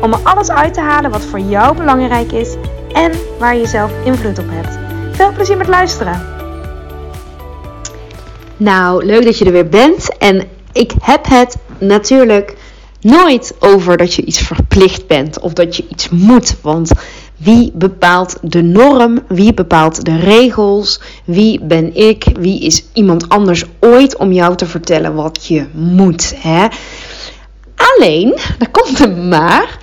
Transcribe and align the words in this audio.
om 0.00 0.12
er 0.12 0.20
alles 0.22 0.50
uit 0.50 0.74
te 0.74 0.80
halen 0.80 1.10
wat 1.10 1.24
voor 1.24 1.40
jou 1.40 1.76
belangrijk 1.76 2.32
is 2.32 2.54
en 2.92 3.12
waar 3.38 3.56
je 3.56 3.66
zelf 3.66 3.92
invloed 4.04 4.38
op 4.38 4.46
hebt. 4.48 4.78
Veel 5.16 5.32
plezier 5.32 5.56
met 5.56 5.68
luisteren. 5.68 6.26
Nou, 8.56 9.04
leuk 9.04 9.24
dat 9.24 9.38
je 9.38 9.44
er 9.44 9.52
weer 9.52 9.68
bent. 9.68 10.16
En 10.18 10.42
ik 10.72 10.92
heb 11.00 11.26
het 11.28 11.56
natuurlijk 11.78 12.56
nooit 13.00 13.54
over 13.60 13.96
dat 13.96 14.14
je 14.14 14.24
iets 14.24 14.40
verplicht 14.40 15.06
bent 15.06 15.40
of 15.40 15.52
dat 15.52 15.76
je 15.76 15.84
iets 15.88 16.08
moet. 16.08 16.56
Want 16.62 16.90
wie 17.36 17.72
bepaalt 17.74 18.36
de 18.42 18.62
norm? 18.62 19.18
Wie 19.28 19.54
bepaalt 19.54 20.04
de 20.04 20.18
regels? 20.18 21.00
Wie 21.24 21.60
ben 21.60 21.96
ik? 21.96 22.24
Wie 22.38 22.60
is 22.60 22.84
iemand 22.92 23.28
anders 23.28 23.64
ooit 23.80 24.16
om 24.16 24.32
jou 24.32 24.56
te 24.56 24.66
vertellen 24.66 25.14
wat 25.14 25.46
je 25.46 25.66
moet? 25.72 26.34
Hè? 26.36 26.66
Alleen, 27.76 28.38
daar 28.58 28.70
komt 28.70 29.00
een 29.00 29.28
maar. 29.28 29.78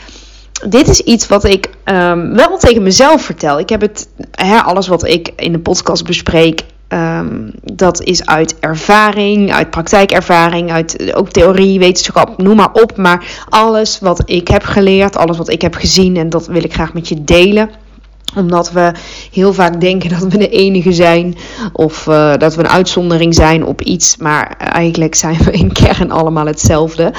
Dit 0.70 0.88
is 0.88 1.00
iets 1.00 1.28
wat 1.28 1.44
ik 1.44 1.70
um, 1.86 2.36
wel 2.36 2.58
tegen 2.58 2.84
mezelf 2.84 3.22
vertel. 3.22 3.60
Ik 3.60 3.70
heb 3.70 3.82
het, 3.82 4.10
hè, 4.32 4.58
alles 4.58 4.88
wat 4.88 5.08
ik 5.08 5.32
in 5.36 5.52
de 5.52 5.60
podcast 5.60 6.06
bespreek, 6.06 6.62
um, 6.88 7.52
dat 7.64 8.02
is 8.02 8.26
uit 8.26 8.60
ervaring, 8.60 9.54
uit 9.54 9.70
praktijkervaring, 9.70 10.72
uit 10.72 11.14
ook 11.14 11.30
theorie, 11.30 11.80
wetenschap, 11.80 12.38
noem 12.38 12.56
maar 12.56 12.72
op. 12.72 12.98
Maar 12.98 13.46
alles 13.50 14.00
wat 14.00 14.22
ik 14.26 14.48
heb 14.48 14.64
geleerd, 14.64 15.18
alles 15.18 15.38
wat 15.38 15.50
ik 15.50 15.62
heb 15.62 15.76
gezien, 15.76 16.18
en 16.18 16.30
dat 16.30 16.48
wil 16.48 16.64
ik 16.64 16.74
graag 16.74 16.94
met 16.94 17.08
je 17.08 17.24
delen 17.24 17.70
omdat 18.36 18.72
we 18.72 18.92
heel 19.32 19.54
vaak 19.54 19.82
denken 19.82 20.10
dat 20.10 20.32
we 20.32 20.38
de 20.38 20.50
enige 20.50 20.94
zijn. 20.94 21.38
Of 21.74 22.08
uh, 22.08 22.34
dat 22.38 22.56
we 22.56 22.62
een 22.62 22.70
uitzondering 22.70 23.34
zijn 23.36 23.66
op 23.66 23.82
iets. 23.82 24.18
Maar 24.18 24.56
eigenlijk 24.58 25.16
zijn 25.16 25.38
we 25.44 25.52
in 25.52 25.72
kern 25.72 26.12
allemaal 26.12 26.46
hetzelfde. 26.46 27.14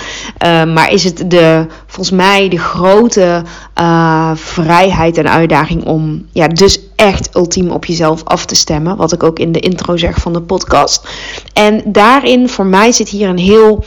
Uh, 0.44 0.64
maar 0.64 0.92
is 0.92 1.04
het 1.04 1.30
de, 1.30 1.66
volgens 1.86 2.16
mij 2.16 2.48
de 2.48 2.58
grote 2.58 3.42
uh, 3.80 4.30
vrijheid 4.34 5.18
en 5.18 5.30
uitdaging 5.30 5.84
om 5.84 6.26
ja, 6.32 6.48
dus 6.48 6.80
echt 6.96 7.36
ultiem 7.36 7.70
op 7.70 7.84
jezelf 7.84 8.24
af 8.24 8.46
te 8.46 8.54
stemmen. 8.54 8.96
Wat 8.96 9.12
ik 9.12 9.22
ook 9.22 9.38
in 9.38 9.52
de 9.52 9.60
intro 9.60 9.96
zeg 9.96 10.16
van 10.16 10.32
de 10.32 10.42
podcast. 10.42 11.08
En 11.52 11.82
daarin 11.86 12.48
voor 12.48 12.66
mij 12.66 12.92
zit 12.92 13.08
hier 13.08 13.28
een 13.28 13.38
heel 13.38 13.84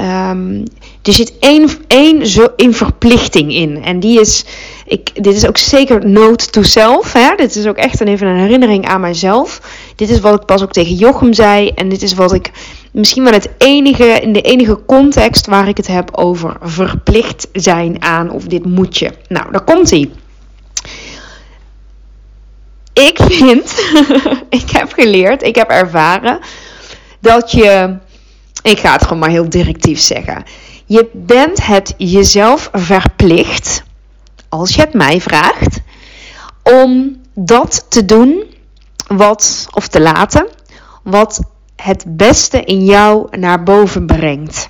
Um, 0.00 0.62
er 1.02 1.12
zit 1.12 1.38
één, 1.38 1.68
één 1.86 2.26
zo 2.26 2.48
in 2.56 2.74
verplichting 2.74 3.52
in. 3.52 3.84
En 3.84 4.00
die 4.00 4.20
is, 4.20 4.44
ik, 4.86 5.24
dit 5.24 5.36
is 5.36 5.46
ook 5.46 5.58
zeker 5.58 6.08
note 6.08 6.46
to 6.46 6.62
self. 6.62 7.12
Hè? 7.12 7.34
Dit 7.36 7.56
is 7.56 7.66
ook 7.66 7.76
echt 7.76 8.00
een, 8.00 8.08
even 8.08 8.26
een 8.26 8.38
herinnering 8.38 8.86
aan 8.86 9.00
mijzelf. 9.00 9.60
Dit 9.96 10.10
is 10.10 10.20
wat 10.20 10.40
ik 10.40 10.46
pas 10.46 10.62
ook 10.62 10.72
tegen 10.72 10.94
Jochem 10.94 11.32
zei. 11.32 11.68
En 11.68 11.88
dit 11.88 12.02
is 12.02 12.14
wat 12.14 12.32
ik 12.32 12.50
misschien 12.92 13.24
wel 13.24 13.32
het 13.32 13.48
enige, 13.58 14.04
in 14.04 14.32
de 14.32 14.40
enige 14.40 14.78
context 14.86 15.46
waar 15.46 15.68
ik 15.68 15.76
het 15.76 15.86
heb 15.86 16.16
over 16.16 16.56
verplicht 16.60 17.48
zijn 17.52 18.02
aan 18.02 18.30
of 18.30 18.44
dit 18.44 18.64
moet 18.64 18.98
je. 18.98 19.10
Nou, 19.28 19.52
daar 19.52 19.64
komt 19.64 19.90
hij. 19.90 20.10
Ik 22.92 23.18
vind, 23.22 23.90
ik 24.60 24.70
heb 24.70 24.92
geleerd, 24.92 25.42
ik 25.42 25.54
heb 25.54 25.68
ervaren 25.68 26.38
dat 27.20 27.50
je 27.50 27.96
ik 28.66 28.78
ga 28.78 28.92
het 28.92 29.02
gewoon 29.02 29.18
maar 29.18 29.30
heel 29.30 29.48
directief 29.48 30.00
zeggen. 30.00 30.44
Je 30.86 31.08
bent 31.12 31.66
het 31.66 31.94
jezelf 31.96 32.68
verplicht, 32.72 33.82
als 34.48 34.74
je 34.74 34.80
het 34.80 34.94
mij 34.94 35.20
vraagt, 35.20 35.80
om 36.62 37.20
dat 37.34 37.86
te 37.88 38.04
doen 38.04 38.44
wat, 39.06 39.66
of 39.70 39.88
te 39.88 40.00
laten, 40.00 40.48
wat 41.02 41.40
het 41.76 42.04
beste 42.08 42.64
in 42.64 42.84
jou 42.84 43.38
naar 43.38 43.62
boven 43.62 44.06
brengt. 44.06 44.68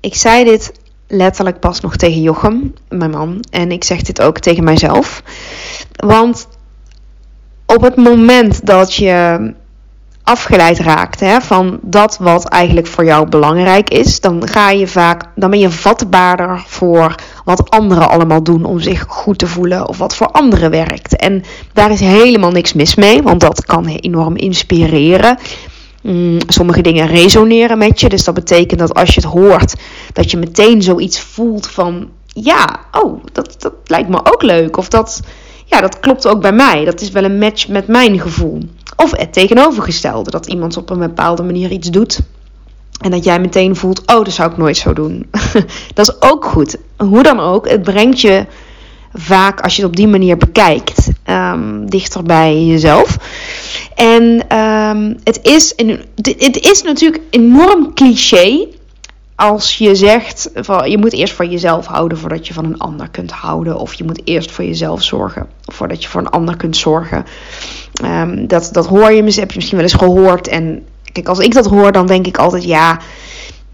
Ik 0.00 0.14
zei 0.14 0.44
dit 0.44 0.72
letterlijk 1.06 1.60
pas 1.60 1.80
nog 1.80 1.96
tegen 1.96 2.22
Jochem, 2.22 2.74
mijn 2.88 3.10
man, 3.10 3.44
en 3.50 3.72
ik 3.72 3.84
zeg 3.84 4.02
dit 4.02 4.22
ook 4.22 4.38
tegen 4.38 4.64
mijzelf. 4.64 5.22
Want 5.96 6.48
op 7.66 7.80
het 7.80 7.96
moment 7.96 8.66
dat 8.66 8.94
je 8.94 9.54
afgeleid 10.26 10.78
raakt 10.78 11.20
hè, 11.20 11.40
van 11.40 11.78
dat 11.82 12.16
wat 12.20 12.48
eigenlijk 12.48 12.86
voor 12.86 13.04
jou 13.04 13.28
belangrijk 13.28 13.90
is, 13.90 14.20
dan 14.20 14.48
ga 14.48 14.70
je 14.70 14.86
vaak, 14.86 15.24
dan 15.34 15.50
ben 15.50 15.58
je 15.58 15.70
vatbaarder 15.70 16.64
voor 16.66 17.14
wat 17.44 17.70
anderen 17.70 18.08
allemaal 18.08 18.42
doen 18.42 18.64
om 18.64 18.80
zich 18.80 19.04
goed 19.08 19.38
te 19.38 19.46
voelen 19.46 19.88
of 19.88 19.98
wat 19.98 20.16
voor 20.16 20.30
anderen 20.30 20.70
werkt. 20.70 21.16
En 21.16 21.44
daar 21.72 21.90
is 21.90 22.00
helemaal 22.00 22.50
niks 22.50 22.72
mis 22.72 22.94
mee, 22.94 23.22
want 23.22 23.40
dat 23.40 23.66
kan 23.66 23.86
enorm 23.86 24.36
inspireren. 24.36 25.38
Mm, 26.02 26.38
sommige 26.46 26.80
dingen 26.80 27.06
resoneren 27.06 27.78
met 27.78 28.00
je, 28.00 28.08
dus 28.08 28.24
dat 28.24 28.34
betekent 28.34 28.80
dat 28.80 28.94
als 28.94 29.14
je 29.14 29.20
het 29.20 29.30
hoort, 29.30 29.74
dat 30.12 30.30
je 30.30 30.36
meteen 30.36 30.82
zoiets 30.82 31.20
voelt 31.20 31.66
van, 31.66 32.08
ja, 32.26 32.80
oh, 32.92 33.24
dat, 33.32 33.54
dat 33.58 33.72
lijkt 33.84 34.08
me 34.08 34.20
ook 34.32 34.42
leuk. 34.42 34.76
Of 34.76 34.88
dat, 34.88 35.20
ja, 35.64 35.80
dat 35.80 36.00
klopt 36.00 36.28
ook 36.28 36.40
bij 36.40 36.52
mij. 36.52 36.84
Dat 36.84 37.00
is 37.00 37.10
wel 37.10 37.24
een 37.24 37.38
match 37.38 37.68
met 37.68 37.86
mijn 37.86 38.20
gevoel. 38.20 38.58
Of 38.96 39.10
het 39.16 39.32
tegenovergestelde, 39.32 40.30
dat 40.30 40.46
iemand 40.46 40.76
op 40.76 40.90
een 40.90 40.98
bepaalde 40.98 41.42
manier 41.42 41.70
iets 41.70 41.90
doet. 41.90 42.20
En 43.00 43.10
dat 43.10 43.24
jij 43.24 43.40
meteen 43.40 43.76
voelt, 43.76 44.00
oh, 44.00 44.24
dat 44.24 44.32
zou 44.32 44.50
ik 44.50 44.56
nooit 44.56 44.76
zo 44.76 44.92
doen. 44.92 45.26
dat 45.94 46.08
is 46.08 46.22
ook 46.22 46.44
goed. 46.44 46.76
Hoe 46.96 47.22
dan 47.22 47.40
ook, 47.40 47.68
het 47.68 47.82
brengt 47.82 48.20
je 48.20 48.46
vaak, 49.12 49.60
als 49.60 49.76
je 49.76 49.82
het 49.82 49.90
op 49.90 49.96
die 49.96 50.08
manier 50.08 50.36
bekijkt, 50.36 51.08
um, 51.26 51.90
dichter 51.90 52.22
bij 52.22 52.64
jezelf. 52.64 53.18
En 53.94 54.56
um, 54.58 55.16
het, 55.24 55.38
is 55.42 55.72
een, 55.76 56.04
het 56.16 56.70
is 56.70 56.82
natuurlijk 56.82 57.22
enorm 57.30 57.94
cliché 57.94 58.66
als 59.34 59.78
je 59.78 59.94
zegt 59.94 60.50
van 60.54 60.90
je 60.90 60.98
moet 60.98 61.12
eerst 61.12 61.34
voor 61.34 61.46
jezelf 61.46 61.86
houden 61.86 62.18
voordat 62.18 62.46
je 62.46 62.54
van 62.54 62.64
een 62.64 62.78
ander 62.78 63.08
kunt 63.08 63.30
houden. 63.30 63.78
Of 63.78 63.94
je 63.94 64.04
moet 64.04 64.20
eerst 64.24 64.50
voor 64.50 64.64
jezelf 64.64 65.02
zorgen 65.02 65.46
voordat 65.72 66.02
je 66.02 66.08
voor 66.08 66.20
een 66.20 66.28
ander 66.28 66.56
kunt 66.56 66.76
zorgen. 66.76 67.24
Um, 68.04 68.46
dat, 68.46 68.68
dat 68.72 68.86
hoor 68.86 69.12
je, 69.12 69.22
heb 69.22 69.50
je 69.50 69.56
misschien 69.56 69.78
wel 69.78 69.86
eens 69.86 69.92
gehoord. 69.94 70.48
En 70.48 70.84
kijk, 71.12 71.28
als 71.28 71.38
ik 71.38 71.54
dat 71.54 71.66
hoor, 71.66 71.92
dan 71.92 72.06
denk 72.06 72.26
ik 72.26 72.38
altijd 72.38 72.64
ja. 72.64 73.00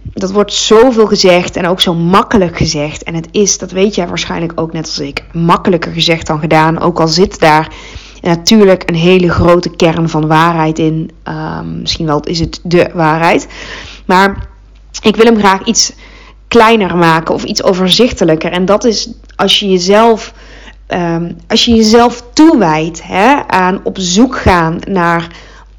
Dat 0.02 0.32
wordt 0.32 0.52
zoveel 0.52 1.06
gezegd 1.06 1.56
en 1.56 1.66
ook 1.66 1.80
zo 1.80 1.94
makkelijk 1.94 2.56
gezegd. 2.56 3.02
En 3.02 3.14
het 3.14 3.28
is, 3.30 3.58
dat 3.58 3.70
weet 3.70 3.94
jij 3.94 4.08
waarschijnlijk 4.08 4.52
ook 4.54 4.72
net 4.72 4.86
als 4.86 4.98
ik, 4.98 5.24
makkelijker 5.32 5.92
gezegd 5.92 6.26
dan 6.26 6.38
gedaan. 6.38 6.80
Ook 6.80 7.00
al 7.00 7.08
zit 7.08 7.40
daar 7.40 7.72
natuurlijk 8.20 8.88
een 8.88 8.94
hele 8.94 9.30
grote 9.30 9.70
kern 9.76 10.08
van 10.08 10.26
waarheid 10.26 10.78
in. 10.78 11.10
Um, 11.28 11.80
misschien 11.80 12.06
wel 12.06 12.20
is 12.20 12.40
het 12.40 12.60
de 12.62 12.90
waarheid. 12.94 13.46
Maar 14.06 14.48
ik 15.02 15.16
wil 15.16 15.24
hem 15.24 15.38
graag 15.38 15.64
iets 15.64 15.92
kleiner 16.48 16.96
maken 16.96 17.34
of 17.34 17.44
iets 17.44 17.62
overzichtelijker. 17.62 18.52
En 18.52 18.64
dat 18.64 18.84
is 18.84 19.10
als 19.36 19.58
je 19.58 19.70
jezelf, 19.70 20.32
um, 20.94 21.36
als 21.48 21.64
je 21.64 21.74
jezelf 21.74 22.22
toewijdt 22.32 23.02
hè, 23.02 23.48
aan 23.48 23.80
op 23.84 23.96
zoek 24.00 24.36
gaan 24.36 24.78
naar 24.88 25.26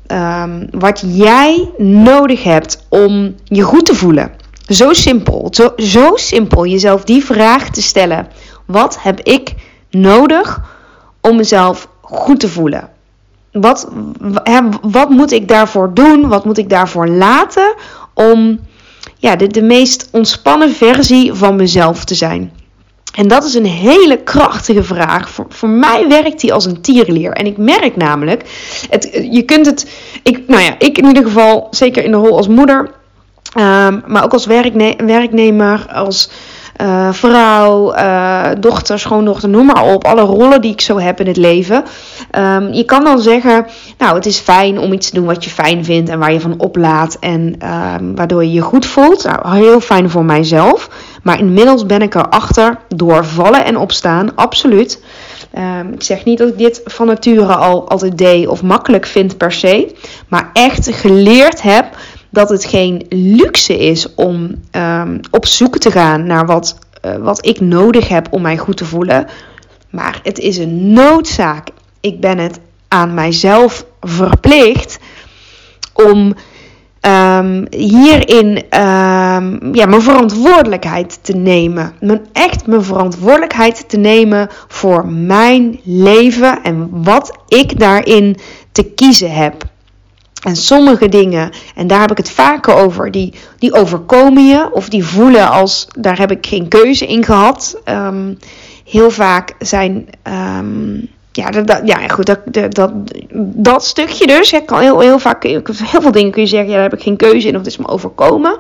um, 0.08 0.68
wat 0.72 1.04
jij 1.06 1.70
nodig 1.78 2.44
hebt 2.44 2.86
om 2.90 3.36
je 3.44 3.62
goed 3.62 3.86
te 3.86 3.96
voelen. 3.96 4.32
Zo 4.68 4.94
simpel, 4.94 5.54
zo, 5.78 6.12
simpel 6.16 6.66
jezelf 6.66 7.04
die 7.04 7.26
vraag 7.26 7.70
te 7.70 7.82
stellen. 7.82 8.28
Wat 8.66 9.02
heb 9.02 9.20
ik 9.20 9.54
nodig 9.90 10.62
om 11.22 11.36
mezelf 11.36 11.88
goed 12.02 12.40
te 12.40 12.50
voelen? 12.50 12.90
Wat, 13.52 13.88
wat 14.82 15.10
moet 15.10 15.32
ik 15.32 15.48
daarvoor 15.48 15.94
doen? 15.94 16.28
Wat 16.28 16.46
moet 16.46 16.58
ik 16.58 16.70
daarvoor 16.70 17.08
laten 17.08 17.76
om 18.14 18.60
ja, 19.18 19.36
de, 19.36 19.48
de 19.48 19.62
meest 19.62 20.10
ontspannen 20.12 20.72
versie 20.72 21.34
van 21.34 21.56
mezelf 21.56 22.06
te 22.06 22.16
zijn? 22.16 22.52
En 23.14 23.28
dat 23.28 23.44
is 23.44 23.54
een 23.54 23.66
hele 23.66 24.18
krachtige 24.18 24.84
vraag. 24.84 25.30
Voor, 25.50 25.70
mij 25.70 26.08
werkt 26.08 26.40
die 26.40 26.54
als 26.54 26.66
een 26.66 26.82
tierleer. 26.82 27.32
En 27.32 27.46
ik 27.46 27.58
merk 27.58 27.96
namelijk, 27.96 28.44
het, 28.90 29.28
je 29.32 29.44
kunt 29.44 29.66
het, 29.66 29.92
ik, 30.24 30.42
nou 30.48 30.62
ja, 30.62 30.76
ik 30.80 30.98
in 30.98 31.06
ieder 31.06 31.24
geval, 31.24 31.68
zeker 31.70 32.04
in 32.04 32.12
de 32.12 32.18
rol 32.18 32.38
als 32.38 32.48
moeder, 32.48 32.92
um, 33.58 34.04
maar 34.08 34.24
ook 34.24 34.34
als 34.34 34.46
werkne 34.46 34.94
werknemer, 35.06 35.86
als 35.94 36.30
uh, 36.82 37.08
vrouw, 37.12 37.96
uh, 37.96 38.50
dochter, 38.60 39.00
schoondochter, 39.00 39.50
noem 39.50 39.66
maar 39.66 39.84
op. 39.84 40.06
Alle 40.06 40.22
rollen 40.22 40.62
die 40.62 40.72
ik 40.72 40.82
zo 40.82 41.00
heb 41.00 41.20
in 41.20 41.28
het 41.28 41.38
leven. 41.38 41.84
Um, 42.32 42.74
je 42.74 42.84
kan 42.84 43.04
dan 43.04 43.20
zeggen, 43.20 43.66
nou 43.98 44.16
het 44.16 44.26
is 44.26 44.40
fijn 44.40 44.80
om 44.80 44.94
iets 44.94 45.10
te 45.10 45.16
doen 45.16 45.26
wat 45.26 45.44
je 45.44 45.50
fijn 45.50 45.86
vindt 45.86 46.10
en 46.10 46.20
waar 46.20 46.34
je 46.34 46.40
van 46.40 46.60
oplaat 46.60 47.18
en 47.20 47.56
um, 48.00 48.16
waardoor 48.16 48.44
je 48.44 48.52
je 48.52 48.62
goed 48.62 48.86
voelt. 48.86 49.24
Nou, 49.24 49.56
heel 49.56 49.80
fijn 49.80 50.10
voor 50.10 50.26
mijzelf. 50.26 50.90
Maar 51.24 51.40
inmiddels 51.40 51.86
ben 51.86 52.02
ik 52.02 52.16
erachter 52.16 52.80
door 52.96 53.26
vallen 53.26 53.66
en 53.66 53.78
opstaan, 53.78 54.36
absoluut. 54.36 55.04
Ehm, 55.52 55.88
ik 55.94 56.04
zeg 56.04 56.26
niet 56.26 56.38
dat 56.38 56.50
ik 56.50 56.58
dit 56.58 56.82
van 56.86 57.08
nature 57.08 57.56
al 57.56 57.90
altijd 57.90 58.18
deed 58.18 58.48
of 58.48 58.64
makkelijk 58.64 59.06
vind 59.06 59.38
per 59.38 59.52
se. 59.52 59.96
Maar 60.28 60.50
echt 60.54 60.90
geleerd 60.92 61.62
heb 61.62 61.98
dat 62.30 62.50
het 62.50 62.66
geen 62.66 63.06
luxe 63.10 63.78
is 63.78 64.16
om 64.16 64.56
ehm, 64.72 65.20
op 65.32 65.46
zoek 65.46 65.78
te 65.78 65.92
gaan 65.92 66.26
naar 66.26 66.46
wat, 66.46 66.78
uh, 67.06 67.16
wat 67.16 67.46
ik 67.46 67.60
nodig 67.60 68.08
heb 68.08 68.28
om 68.30 68.42
mij 68.42 68.58
goed 68.58 68.78
te 68.78 68.86
voelen. 68.86 69.28
Maar 69.90 70.20
het 70.24 70.40
is 70.40 70.58
een 70.58 70.94
noodzaak. 70.94 71.68
Ik 72.00 72.20
ben 72.20 72.38
het 72.38 72.60
aan 72.88 73.14
mijzelf 73.14 73.86
verplicht 74.02 75.00
om 75.94 76.36
um, 77.06 77.66
hierin 77.70 78.58
um, 78.58 79.76
ja, 79.76 79.86
mijn 79.86 80.02
verantwoordelijkheid 80.02 81.20
te 81.22 81.34
nemen. 81.34 81.94
Mijn, 82.00 82.22
echt 82.32 82.68
mijn 82.68 82.84
verantwoordelijkheid 82.84 83.90
te 83.90 83.98
nemen 83.98 84.50
voor 84.68 85.08
mijn 85.08 85.80
leven 85.84 86.64
en 86.64 87.04
wat 87.04 87.38
ik 87.48 87.80
daarin 87.80 88.38
te 88.72 88.84
kiezen 88.84 89.32
heb. 89.32 89.64
En 90.44 90.56
sommige 90.56 91.10
dingen, 91.10 91.52
en 91.76 91.88
daar 91.88 92.00
heb 92.00 92.12
ik 92.12 92.18
het 92.18 92.32
vaker 92.32 92.74
over, 92.74 93.12
die, 93.12 93.34
die 93.60 93.74
overkomen 93.74 94.48
je 94.48 94.70
of 94.74 94.90
die 94.90 95.06
voelen 95.06 95.50
als 95.50 95.88
daar 96.00 96.18
heb 96.18 96.32
ik 96.32 96.46
geen 96.46 96.68
keuze 96.68 97.08
in 97.08 97.24
gehad. 97.26 97.82
Um, 97.86 98.38
heel 98.84 99.12
vaak 99.12 99.56
zijn 99.60 100.08
ja, 101.36 101.50
dat, 101.50 101.82
ja, 101.86 102.08
goed, 102.08 102.26
dat, 102.26 102.74
dat, 102.74 102.92
dat, 103.56 103.86
stukje 103.86 104.28
dus. 104.28 104.54
Kan 104.66 104.80
heel, 104.80 105.00
heel 105.00 105.20
vaak, 105.20 105.44
heel 105.44 106.02
veel 106.02 106.12
dingen 106.12 106.32
kun 106.32 106.42
je 106.42 106.48
zeggen, 106.48 106.70
ja, 106.70 106.74
daar 106.74 106.90
heb 106.90 106.94
ik 106.94 107.04
geen 107.04 107.18
keuze 107.18 107.48
in 107.48 107.54
of 107.54 107.60
het 107.60 107.70
is 107.70 107.78
me 107.78 107.88
overkomen. 107.88 108.58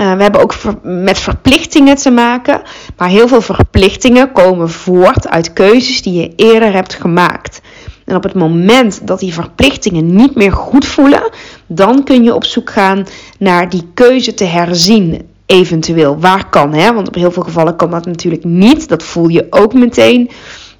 Uh, 0.00 0.12
we 0.16 0.22
hebben 0.22 0.40
ook 0.40 0.54
met 0.82 1.18
verplichtingen 1.18 1.96
te 1.96 2.10
maken. 2.10 2.62
Maar 2.96 3.08
heel 3.08 3.28
veel 3.28 3.42
verplichtingen 3.42 4.32
komen 4.32 4.70
voort 4.70 5.28
uit 5.28 5.52
keuzes 5.52 6.02
die 6.02 6.20
je 6.20 6.32
eerder 6.36 6.72
hebt 6.72 6.94
gemaakt. 6.94 7.60
En 8.04 8.16
op 8.16 8.22
het 8.22 8.34
moment 8.34 9.06
dat 9.06 9.20
die 9.20 9.32
verplichtingen 9.32 10.14
niet 10.14 10.34
meer 10.34 10.52
goed 10.52 10.86
voelen, 10.86 11.30
dan 11.66 12.04
kun 12.04 12.24
je 12.24 12.34
op 12.34 12.44
zoek 12.44 12.70
gaan 12.70 13.06
naar 13.38 13.68
die 13.68 13.88
keuze 13.94 14.34
te 14.34 14.44
herzien. 14.44 15.28
Eventueel, 15.46 16.18
waar 16.18 16.50
kan, 16.50 16.74
hè? 16.74 16.94
Want 16.94 17.08
op 17.08 17.14
heel 17.14 17.30
veel 17.30 17.42
gevallen 17.42 17.76
kan 17.76 17.90
dat 17.90 18.06
natuurlijk 18.06 18.44
niet. 18.44 18.88
Dat 18.88 19.02
voel 19.02 19.28
je 19.28 19.46
ook 19.50 19.74
meteen. 19.74 20.30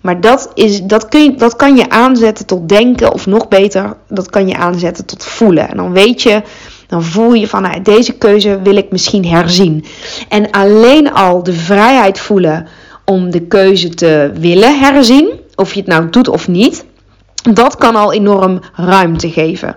Maar 0.06 0.20
dat, 0.20 0.50
is, 0.54 0.82
dat, 0.82 1.08
kun 1.08 1.22
je, 1.22 1.34
dat 1.34 1.56
kan 1.56 1.76
je 1.76 1.88
aanzetten 1.88 2.46
tot 2.46 2.68
denken, 2.68 3.12
of 3.12 3.26
nog 3.26 3.48
beter, 3.48 3.96
dat 4.08 4.30
kan 4.30 4.48
je 4.48 4.56
aanzetten 4.56 5.04
tot 5.04 5.24
voelen. 5.24 5.68
En 5.68 5.76
dan 5.76 5.92
weet 5.92 6.22
je, 6.22 6.42
dan 6.86 7.02
voel 7.02 7.32
je 7.32 7.48
van 7.48 7.62
nou, 7.62 7.82
deze 7.82 8.12
keuze 8.12 8.60
wil 8.62 8.76
ik 8.76 8.90
misschien 8.90 9.26
herzien. 9.26 9.84
En 10.28 10.50
alleen 10.50 11.12
al 11.12 11.42
de 11.42 11.52
vrijheid 11.52 12.20
voelen 12.20 12.66
om 13.04 13.30
de 13.30 13.40
keuze 13.40 13.88
te 13.88 14.32
willen 14.40 14.78
herzien, 14.78 15.30
of 15.54 15.72
je 15.72 15.80
het 15.80 15.88
nou 15.88 16.10
doet 16.10 16.28
of 16.28 16.48
niet, 16.48 16.84
dat 17.52 17.76
kan 17.76 17.96
al 17.96 18.12
enorm 18.12 18.60
ruimte 18.74 19.30
geven. 19.30 19.76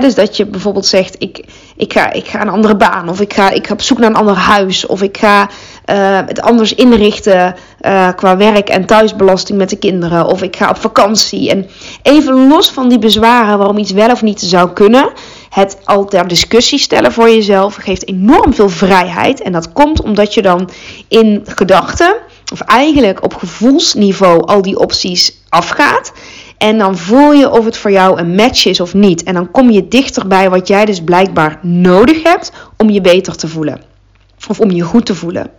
dus 0.00 0.14
dat 0.14 0.36
je 0.36 0.46
bijvoorbeeld 0.46 0.86
zegt: 0.86 1.16
ik, 1.18 1.44
ik, 1.76 1.92
ga, 1.92 2.12
ik 2.12 2.26
ga 2.26 2.40
een 2.40 2.48
andere 2.48 2.76
baan, 2.76 3.08
of 3.08 3.20
ik 3.20 3.32
ga, 3.32 3.50
ik 3.50 3.66
ga 3.66 3.72
op 3.72 3.82
zoek 3.82 3.98
naar 3.98 4.10
een 4.10 4.16
ander 4.16 4.36
huis, 4.36 4.86
of 4.86 5.02
ik 5.02 5.18
ga 5.18 5.48
uh, 5.90 6.20
het 6.26 6.40
anders 6.40 6.74
inrichten 6.74 7.54
uh, 7.80 8.08
qua 8.16 8.36
werk 8.36 8.68
en 8.68 8.86
thuisbelasting 8.86 9.58
met 9.58 9.70
de 9.70 9.76
kinderen, 9.76 10.26
of 10.26 10.42
ik 10.42 10.56
ga 10.56 10.70
op 10.70 10.76
vakantie. 10.76 11.50
En 11.50 11.66
even 12.02 12.48
los 12.48 12.70
van 12.70 12.88
die 12.88 12.98
bezwaren 12.98 13.58
waarom 13.58 13.78
iets 13.78 13.92
wel 13.92 14.10
of 14.10 14.22
niet 14.22 14.40
zou 14.40 14.70
kunnen, 14.72 15.10
het 15.48 15.78
al 15.84 16.04
ter 16.04 16.28
discussie 16.28 16.78
stellen 16.78 17.12
voor 17.12 17.28
jezelf 17.28 17.74
geeft 17.74 18.08
enorm 18.08 18.54
veel 18.54 18.68
vrijheid. 18.68 19.42
En 19.42 19.52
dat 19.52 19.72
komt 19.72 20.02
omdat 20.02 20.34
je 20.34 20.42
dan 20.42 20.70
in 21.08 21.42
gedachten, 21.46 22.16
of 22.52 22.60
eigenlijk 22.60 23.24
op 23.24 23.34
gevoelsniveau, 23.34 24.46
al 24.46 24.62
die 24.62 24.78
opties 24.78 25.42
afgaat. 25.48 26.12
En 26.58 26.78
dan 26.78 26.98
voel 26.98 27.32
je 27.32 27.50
of 27.50 27.64
het 27.64 27.76
voor 27.76 27.90
jou 27.90 28.20
een 28.20 28.34
match 28.34 28.66
is 28.66 28.80
of 28.80 28.94
niet. 28.94 29.22
En 29.22 29.34
dan 29.34 29.50
kom 29.50 29.70
je 29.70 29.88
dichter 29.88 30.26
bij 30.26 30.50
wat 30.50 30.68
jij 30.68 30.84
dus 30.84 31.04
blijkbaar 31.04 31.58
nodig 31.62 32.22
hebt 32.22 32.52
om 32.76 32.90
je 32.90 33.00
beter 33.00 33.36
te 33.36 33.48
voelen. 33.48 33.80
Of 34.48 34.60
om 34.60 34.70
je 34.70 34.82
goed 34.82 35.06
te 35.06 35.14
voelen. 35.14 35.50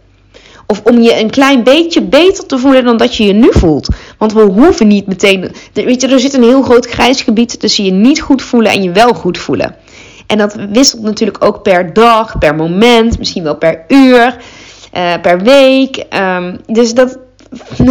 Of 0.72 0.82
om 0.84 1.02
je 1.02 1.20
een 1.20 1.30
klein 1.30 1.64
beetje 1.64 2.02
beter 2.02 2.46
te 2.46 2.58
voelen 2.58 2.84
dan 2.84 2.98
dat 2.98 3.16
je 3.16 3.24
je 3.24 3.34
nu 3.34 3.48
voelt. 3.52 3.88
Want 4.18 4.34
we 4.34 4.42
hoeven 4.42 4.88
niet 4.88 5.08
meteen. 5.08 5.52
Weet 5.74 6.02
je, 6.02 6.08
er 6.08 6.20
zit 6.20 6.34
een 6.34 6.44
heel 6.44 6.62
groot 6.62 6.86
grijs 6.86 7.22
gebied 7.22 7.60
tussen 7.60 7.84
je 7.84 7.92
niet 7.92 8.22
goed 8.22 8.42
voelen 8.42 8.72
en 8.72 8.84
je 8.84 8.92
wel 8.92 9.14
goed 9.14 9.38
voelen. 9.38 9.76
En 10.28 10.38
dat 10.38 10.56
wisselt 10.70 11.02
natuurlijk 11.02 11.44
ook 11.44 11.64
per 11.64 11.94
dag, 11.94 12.38
per 12.38 12.56
moment, 12.56 13.18
misschien 13.18 13.44
wel 13.44 13.56
per 13.56 13.84
uur, 13.88 14.38
uh, 14.94 15.14
per 15.22 15.40
week. 15.40 16.06
Um, 16.20 16.58
dus 16.66 16.94
dat, 16.94 17.18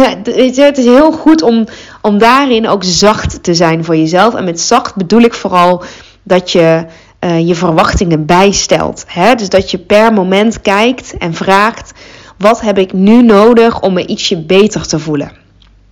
het 0.65 0.77
is 0.77 0.85
heel 0.85 1.11
goed 1.11 1.41
om, 1.41 1.65
om 2.01 2.17
daarin 2.17 2.67
ook 2.67 2.83
zacht 2.83 3.43
te 3.43 3.53
zijn 3.53 3.85
voor 3.85 3.95
jezelf. 3.95 4.35
En 4.35 4.43
met 4.43 4.61
zacht 4.61 4.95
bedoel 4.95 5.21
ik 5.21 5.33
vooral 5.33 5.83
dat 6.23 6.51
je 6.51 6.85
uh, 7.25 7.47
je 7.47 7.55
verwachtingen 7.55 8.25
bijstelt. 8.25 9.03
Hè? 9.07 9.35
Dus 9.35 9.49
dat 9.49 9.71
je 9.71 9.77
per 9.77 10.13
moment 10.13 10.61
kijkt 10.61 11.17
en 11.17 11.33
vraagt: 11.33 11.91
wat 12.39 12.61
heb 12.61 12.77
ik 12.77 12.93
nu 12.93 13.21
nodig 13.21 13.81
om 13.81 13.93
me 13.93 14.05
ietsje 14.05 14.37
beter 14.37 14.87
te 14.87 14.99
voelen? 14.99 15.31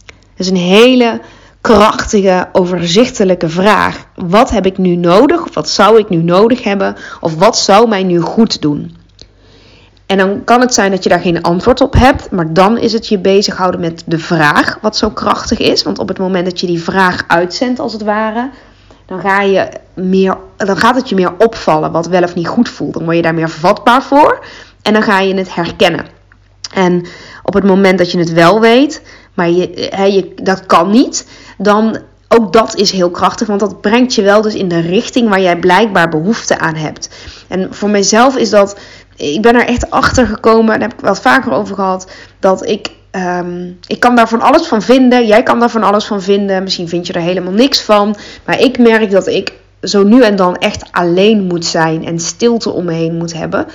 Dat 0.05 0.45
is 0.45 0.49
een 0.49 0.55
hele 0.55 1.21
krachtige, 1.61 2.49
overzichtelijke 2.51 3.49
vraag. 3.49 4.05
Wat 4.15 4.49
heb 4.49 4.65
ik 4.65 4.77
nu 4.77 4.95
nodig? 4.95 5.45
Of 5.45 5.53
wat 5.53 5.69
zou 5.69 5.99
ik 5.99 6.09
nu 6.09 6.17
nodig 6.17 6.63
hebben? 6.63 6.95
Of 7.19 7.35
wat 7.35 7.57
zou 7.57 7.87
mij 7.87 8.03
nu 8.03 8.19
goed 8.19 8.61
doen? 8.61 8.95
En 10.05 10.17
dan 10.17 10.43
kan 10.43 10.61
het 10.61 10.73
zijn 10.73 10.91
dat 10.91 11.03
je 11.03 11.09
daar 11.09 11.19
geen 11.19 11.41
antwoord 11.41 11.81
op 11.81 11.93
hebt, 11.93 12.31
maar 12.31 12.53
dan 12.53 12.77
is 12.77 12.93
het 12.93 13.07
je 13.07 13.19
bezighouden 13.19 13.79
met 13.79 14.03
de 14.05 14.19
vraag, 14.19 14.77
wat 14.81 14.97
zo 14.97 15.09
krachtig 15.09 15.59
is. 15.59 15.83
Want 15.83 15.99
op 15.99 16.07
het 16.07 16.17
moment 16.17 16.45
dat 16.45 16.59
je 16.59 16.67
die 16.67 16.83
vraag 16.83 17.23
uitzendt, 17.27 17.79
als 17.79 17.93
het 17.93 18.03
ware, 18.03 18.49
dan, 19.05 19.19
ga 19.19 19.41
je 19.41 19.69
meer, 19.93 20.37
dan 20.57 20.77
gaat 20.77 20.95
het 20.95 21.09
je 21.09 21.15
meer 21.15 21.33
opvallen 21.37 21.91
wat 21.91 22.07
wel 22.07 22.23
of 22.23 22.35
niet 22.35 22.47
goed 22.47 22.69
voelt. 22.69 22.93
Dan 22.93 23.03
word 23.03 23.15
je 23.15 23.21
daar 23.21 23.33
meer 23.33 23.49
vatbaar 23.49 24.03
voor 24.03 24.45
en 24.81 24.93
dan 24.93 25.03
ga 25.03 25.19
je 25.19 25.33
het 25.35 25.55
herkennen. 25.55 26.16
En 26.73 27.05
op 27.43 27.53
het 27.53 27.63
moment 27.63 27.97
dat 27.97 28.11
je 28.11 28.19
het 28.19 28.33
wel 28.33 28.59
weet, 28.59 29.01
maar 29.33 29.49
je, 29.49 29.89
je, 30.11 30.33
dat 30.43 30.65
kan 30.65 30.89
niet, 30.89 31.27
dan 31.57 31.97
ook 32.27 32.53
dat 32.53 32.75
is 32.75 32.91
heel 32.91 33.09
krachtig, 33.09 33.47
want 33.47 33.59
dat 33.59 33.81
brengt 33.81 34.15
je 34.15 34.21
wel 34.21 34.41
dus 34.41 34.55
in 34.55 34.67
de 34.67 34.79
richting 34.79 35.29
waar 35.29 35.41
jij 35.41 35.59
blijkbaar 35.59 36.09
behoefte 36.09 36.59
aan 36.59 36.75
hebt. 36.75 37.09
En 37.47 37.67
voor 37.73 37.89
mijzelf 37.89 38.37
is 38.37 38.49
dat 38.49 38.77
ik 39.17 39.41
ben 39.41 39.55
er 39.55 39.65
echt 39.65 39.91
achter 39.91 40.27
gekomen, 40.27 40.79
daar 40.79 40.89
heb 40.89 40.97
ik 40.97 41.05
wel 41.05 41.15
vaker 41.15 41.51
over 41.51 41.75
gehad, 41.75 42.11
dat 42.39 42.65
ik, 42.65 42.89
um, 43.11 43.79
ik 43.87 43.99
kan 43.99 44.15
daar 44.15 44.27
van 44.27 44.41
alles 44.41 44.67
van 44.67 44.81
vinden. 44.81 45.25
Jij 45.25 45.43
kan 45.43 45.59
daar 45.59 45.69
van 45.69 45.83
alles 45.83 46.05
van 46.05 46.21
vinden. 46.21 46.63
Misschien 46.63 46.87
vind 46.87 47.07
je 47.07 47.13
er 47.13 47.21
helemaal 47.21 47.53
niks 47.53 47.81
van. 47.81 48.15
Maar 48.45 48.59
ik 48.59 48.77
merk 48.77 49.11
dat 49.11 49.27
ik 49.27 49.53
zo 49.81 50.03
nu 50.03 50.21
en 50.21 50.35
dan 50.35 50.55
echt 50.55 50.91
alleen 50.91 51.43
moet 51.43 51.65
zijn 51.65 52.05
en 52.05 52.19
stilte 52.19 52.69
om 52.69 52.85
me 52.85 52.93
heen 52.93 53.15
moet 53.15 53.33
hebben. 53.33 53.65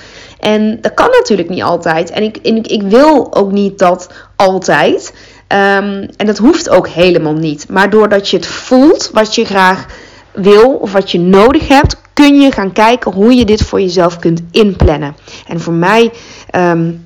En 0.43 0.77
dat 0.81 0.93
kan 0.93 1.09
natuurlijk 1.09 1.49
niet 1.49 1.63
altijd. 1.63 2.09
En 2.09 2.23
ik, 2.23 2.37
ik, 2.67 2.81
wil 2.81 3.35
ook 3.35 3.51
niet 3.51 3.79
dat 3.79 4.09
altijd. 4.35 5.13
Um, 5.47 6.09
en 6.17 6.25
dat 6.25 6.37
hoeft 6.37 6.69
ook 6.69 6.87
helemaal 6.87 7.33
niet. 7.33 7.69
Maar 7.69 7.89
doordat 7.89 8.29
je 8.29 8.37
het 8.37 8.45
voelt 8.45 9.09
wat 9.13 9.35
je 9.35 9.45
graag 9.45 9.85
wil 10.31 10.73
of 10.73 10.91
wat 10.91 11.11
je 11.11 11.19
nodig 11.19 11.67
hebt, 11.67 12.01
kun 12.13 12.41
je 12.41 12.51
gaan 12.51 12.71
kijken 12.73 13.11
hoe 13.11 13.33
je 13.33 13.45
dit 13.45 13.61
voor 13.61 13.81
jezelf 13.81 14.19
kunt 14.19 14.41
inplannen. 14.51 15.15
En 15.47 15.59
voor 15.59 15.73
mij, 15.73 16.11
um, 16.55 17.05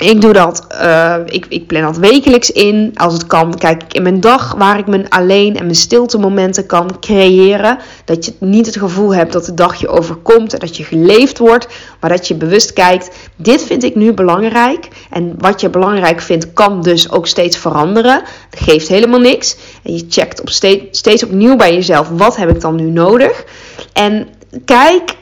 ik 0.00 0.20
doe 0.20 0.32
dat, 0.32 0.66
uh, 0.72 1.16
ik, 1.26 1.46
ik 1.48 1.66
plan 1.66 1.82
dat 1.82 1.96
wekelijks 1.96 2.50
in. 2.50 2.90
Als 2.94 3.12
het 3.12 3.26
kan, 3.26 3.58
kijk 3.58 3.82
ik 3.82 3.94
in 3.94 4.02
mijn 4.02 4.20
dag 4.20 4.54
waar 4.54 4.78
ik 4.78 4.86
mijn 4.86 5.08
alleen 5.08 5.56
en 5.56 5.64
mijn 5.64 5.74
stilte 5.74 6.18
momenten 6.18 6.66
kan 6.66 6.98
creëren. 7.00 7.78
Dat 8.04 8.24
je 8.24 8.34
niet 8.38 8.66
het 8.66 8.76
gevoel 8.76 9.14
hebt 9.14 9.32
dat 9.32 9.44
de 9.44 9.54
dag 9.54 9.74
je 9.74 9.88
overkomt 9.88 10.52
en 10.52 10.58
dat 10.58 10.76
je 10.76 10.84
geleefd 10.84 11.38
wordt. 11.38 11.68
Maar 12.00 12.10
dat 12.10 12.28
je 12.28 12.34
bewust 12.34 12.72
kijkt, 12.72 13.10
dit 13.36 13.62
vind 13.62 13.82
ik 13.82 13.94
nu 13.94 14.12
belangrijk. 14.12 14.88
En 15.10 15.34
wat 15.38 15.60
je 15.60 15.70
belangrijk 15.70 16.20
vindt, 16.20 16.52
kan 16.52 16.82
dus 16.82 17.10
ook 17.10 17.26
steeds 17.26 17.56
veranderen. 17.56 18.22
Dat 18.50 18.60
geeft 18.60 18.88
helemaal 18.88 19.20
niks. 19.20 19.56
En 19.82 19.92
je 19.92 20.04
checkt 20.08 20.40
op 20.40 20.48
steeds 20.90 21.24
opnieuw 21.24 21.56
bij 21.56 21.74
jezelf, 21.74 22.08
wat 22.08 22.36
heb 22.36 22.48
ik 22.48 22.60
dan 22.60 22.74
nu 22.74 22.90
nodig? 22.90 23.44
En 23.92 24.28
kijk 24.64 25.14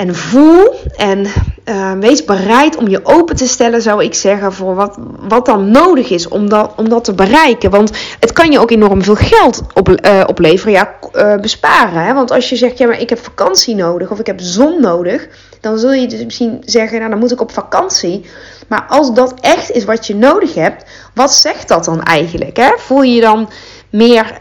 en 0.00 0.14
voel 0.14 0.74
en 0.96 1.26
uh, 1.64 1.92
wees 1.92 2.24
bereid 2.24 2.76
om 2.76 2.88
je 2.88 3.00
open 3.02 3.36
te 3.36 3.46
stellen, 3.46 3.82
zou 3.82 4.04
ik 4.04 4.14
zeggen, 4.14 4.52
voor 4.52 4.74
wat, 4.74 4.98
wat 5.28 5.46
dan 5.46 5.70
nodig 5.70 6.10
is 6.10 6.28
om 6.28 6.48
dat, 6.48 6.72
om 6.76 6.88
dat 6.88 7.04
te 7.04 7.14
bereiken. 7.14 7.70
Want 7.70 7.90
het 8.20 8.32
kan 8.32 8.50
je 8.50 8.58
ook 8.58 8.70
enorm 8.70 9.02
veel 9.02 9.14
geld 9.14 9.62
op, 9.74 9.88
uh, 9.88 10.22
opleveren, 10.26 10.72
ja, 10.72 10.94
uh, 11.12 11.34
besparen. 11.34 12.04
Hè? 12.04 12.14
Want 12.14 12.30
als 12.30 12.48
je 12.48 12.56
zegt, 12.56 12.78
ja, 12.78 12.86
maar 12.86 13.00
ik 13.00 13.08
heb 13.08 13.18
vakantie 13.18 13.74
nodig 13.74 14.10
of 14.10 14.18
ik 14.18 14.26
heb 14.26 14.40
zon 14.40 14.80
nodig, 14.80 15.28
dan 15.60 15.78
zul 15.78 15.92
je 15.92 16.06
dus 16.06 16.24
misschien 16.24 16.62
zeggen, 16.64 16.98
nou, 16.98 17.10
dan 17.10 17.18
moet 17.18 17.32
ik 17.32 17.40
op 17.40 17.52
vakantie. 17.52 18.24
Maar 18.68 18.86
als 18.88 19.14
dat 19.14 19.34
echt 19.40 19.70
is 19.70 19.84
wat 19.84 20.06
je 20.06 20.14
nodig 20.14 20.54
hebt, 20.54 20.84
wat 21.14 21.32
zegt 21.32 21.68
dat 21.68 21.84
dan 21.84 22.02
eigenlijk? 22.02 22.56
Hè? 22.56 22.70
Voel 22.76 23.02
je 23.02 23.14
je 23.14 23.20
dan 23.20 23.48
meer, 23.90 24.36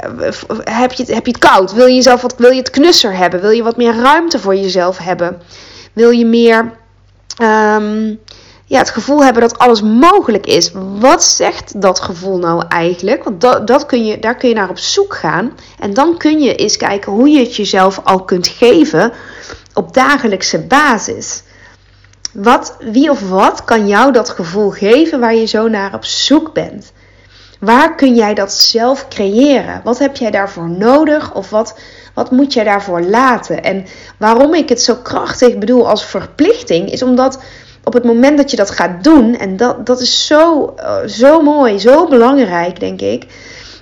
heb 0.64 0.92
je, 0.92 1.04
het, 1.04 1.14
heb 1.14 1.26
je 1.26 1.32
het 1.32 1.50
koud? 1.50 1.74
Wil 1.74 1.86
je, 1.86 2.18
wat, 2.22 2.36
wil 2.38 2.52
je 2.52 2.60
het 2.60 2.70
knusser 2.70 3.16
hebben? 3.16 3.42
Wil 3.42 3.50
je 3.50 3.64
wat 3.64 3.78
meer 3.78 3.96
ruimte 3.96 4.40
voor 4.40 4.56
jezelf 4.56 4.98
hebben? 4.98 5.42
Wil 5.94 6.10
je 6.10 6.26
meer, 6.26 6.58
um, 7.42 8.20
ja, 8.66 8.78
het 8.78 8.90
gevoel 8.90 9.24
hebben 9.24 9.42
dat 9.42 9.58
alles 9.58 9.82
mogelijk 9.82 10.46
is. 10.46 10.72
Wat 11.00 11.24
zegt 11.24 11.82
dat 11.82 12.00
gevoel 12.00 12.38
nou 12.38 12.64
eigenlijk? 12.68 13.24
Want 13.24 13.42
dat, 13.42 13.68
dat 13.68 13.86
kun 13.86 14.06
je, 14.06 14.20
daar 14.20 14.36
kun 14.36 14.50
je 14.50 14.56
naar 14.56 14.70
op 14.70 14.78
zoek 14.78 15.16
gaan. 15.16 15.52
En 15.80 15.94
dan 15.94 16.18
kun 16.18 16.40
je 16.40 16.56
eens 16.56 16.78
kijken 16.78 17.12
hoe 17.12 17.30
je 17.30 17.40
het 17.40 17.56
jezelf 17.56 18.02
al 18.04 18.24
kunt 18.24 18.48
geven 18.48 19.12
op 19.74 19.94
dagelijkse 19.94 20.60
basis. 20.60 21.44
Wat, 22.34 22.76
wie 22.80 23.10
of 23.10 23.30
wat 23.30 23.64
kan 23.64 23.88
jou 23.88 24.12
dat 24.12 24.30
gevoel 24.30 24.70
geven 24.70 25.20
waar 25.20 25.36
je 25.36 25.46
zo 25.46 25.68
naar 25.68 25.94
op 25.94 26.06
zoek 26.06 26.54
bent? 26.54 26.92
Waar 27.60 27.96
kun 27.96 28.16
jij 28.16 28.34
dat 28.34 28.54
zelf 28.54 29.08
creëren? 29.08 29.82
Wat 29.84 30.00
heb 30.00 30.16
jij 30.18 30.32
daarvoor 30.32 30.70
nodig? 30.70 31.34
Of 31.34 31.50
wat, 31.50 31.80
wat 32.14 32.32
moet 32.32 32.54
jij 32.54 32.64
daarvoor 32.64 33.02
laten? 33.02 33.64
En 33.64 33.86
waarom 34.18 34.54
ik 34.54 34.70
het 34.70 34.82
zo 34.82 34.96
krachtig 34.96 35.58
bedoel 35.58 35.90
als 35.90 36.06
verplichting, 36.06 36.92
is 36.92 37.04
omdat 37.04 37.40
op 37.84 37.94
het 37.94 38.04
moment 38.04 38.38
dat 38.38 38.52
je 38.52 38.58
dat 38.58 38.72
gaat 38.72 39.04
doen, 39.04 39.38
en 39.38 39.58
dat, 39.58 39.86
dat 39.86 40.02
is 40.02 40.28
zo, 40.28 40.74
uh, 40.78 40.98
zo 41.06 41.42
mooi, 41.42 41.80
zo 41.80 42.08
belangrijk, 42.08 42.80
denk 42.80 43.02
ik. 43.02 43.26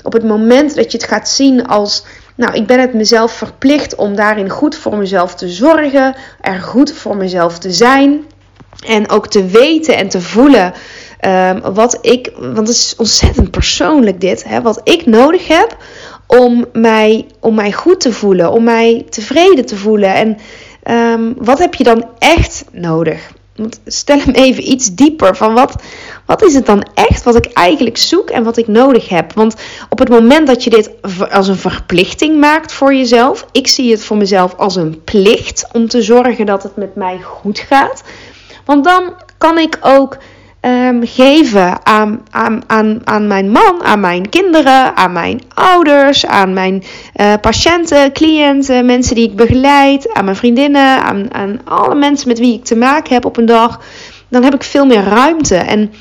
Op 0.03 0.13
het 0.13 0.23
moment 0.23 0.75
dat 0.75 0.91
je 0.91 0.97
het 0.97 1.07
gaat 1.07 1.29
zien 1.29 1.67
als, 1.67 2.05
nou, 2.35 2.53
ik 2.53 2.67
ben 2.67 2.79
het 2.79 2.93
mezelf 2.93 3.31
verplicht 3.31 3.95
om 3.95 4.15
daarin 4.15 4.49
goed 4.49 4.75
voor 4.75 4.97
mezelf 4.97 5.35
te 5.35 5.49
zorgen, 5.49 6.15
er 6.41 6.61
goed 6.61 6.91
voor 6.91 7.17
mezelf 7.17 7.59
te 7.59 7.71
zijn. 7.71 8.25
En 8.85 9.09
ook 9.09 9.27
te 9.27 9.45
weten 9.45 9.97
en 9.97 10.09
te 10.09 10.21
voelen 10.21 10.73
um, 11.25 11.73
wat 11.73 11.97
ik, 12.01 12.31
want 12.37 12.57
het 12.57 12.77
is 12.77 12.95
ontzettend 12.97 13.51
persoonlijk 13.51 14.21
dit, 14.21 14.43
hè, 14.43 14.61
wat 14.61 14.81
ik 14.83 15.05
nodig 15.05 15.47
heb 15.47 15.77
om 16.27 16.65
mij, 16.73 17.25
om 17.39 17.55
mij 17.55 17.71
goed 17.71 17.99
te 17.99 18.13
voelen, 18.13 18.51
om 18.51 18.63
mij 18.63 19.05
tevreden 19.09 19.65
te 19.65 19.75
voelen. 19.75 20.13
En 20.13 20.37
um, 21.13 21.33
wat 21.37 21.59
heb 21.59 21.73
je 21.73 21.83
dan 21.83 22.05
echt 22.19 22.65
nodig? 22.71 23.31
Stel 23.85 24.19
hem 24.19 24.33
even 24.33 24.71
iets 24.71 24.95
dieper 24.95 25.35
van 25.35 25.53
wat, 25.53 25.83
wat 26.25 26.43
is 26.43 26.53
het 26.53 26.65
dan 26.65 26.87
echt 26.93 27.23
wat 27.23 27.35
ik 27.35 27.45
eigenlijk 27.53 27.97
zoek 27.97 28.29
en 28.29 28.43
wat 28.43 28.57
ik 28.57 28.67
nodig 28.67 29.09
heb. 29.09 29.33
Want 29.33 29.55
op 29.89 29.99
het 29.99 30.09
moment 30.09 30.47
dat 30.47 30.63
je 30.63 30.69
dit 30.69 30.91
als 31.31 31.47
een 31.47 31.57
verplichting 31.57 32.39
maakt 32.39 32.73
voor 32.73 32.93
jezelf, 32.93 33.45
ik 33.51 33.67
zie 33.67 33.91
het 33.91 34.03
voor 34.03 34.17
mezelf 34.17 34.55
als 34.55 34.75
een 34.75 35.03
plicht 35.03 35.67
om 35.71 35.87
te 35.87 36.01
zorgen 36.01 36.45
dat 36.45 36.63
het 36.63 36.75
met 36.75 36.95
mij 36.95 37.19
goed 37.21 37.59
gaat. 37.59 38.03
Want 38.65 38.83
dan 38.83 39.13
kan 39.37 39.57
ik 39.57 39.77
ook 39.81 40.17
um, 40.61 41.05
geven 41.05 41.85
aan, 41.85 42.21
aan, 42.29 42.61
aan, 42.67 43.01
aan 43.03 43.27
mijn 43.27 43.51
man, 43.51 43.83
aan 43.83 43.99
mijn 43.99 44.29
kinderen, 44.29 44.95
aan 44.95 45.11
mijn 45.11 45.41
ouders, 45.53 46.25
aan 46.25 46.53
mijn 46.53 46.83
uh, 47.15 47.33
patiënten, 47.41 48.11
cliënten, 48.11 48.85
mensen 48.85 49.15
die 49.15 49.29
ik 49.29 49.35
begeleid, 49.35 50.13
aan 50.13 50.25
mijn 50.25 50.37
vriendinnen, 50.37 51.01
aan, 51.01 51.33
aan 51.33 51.59
alle 51.63 51.95
mensen 51.95 52.27
met 52.27 52.39
wie 52.39 52.53
ik 52.53 52.63
te 52.63 52.75
maken 52.75 53.13
heb 53.13 53.25
op 53.25 53.37
een 53.37 53.45
dag. 53.45 53.81
Dan 54.27 54.43
heb 54.43 54.53
ik 54.53 54.63
veel 54.63 54.85
meer 54.85 55.03
ruimte. 55.03 55.55
En 55.55 55.91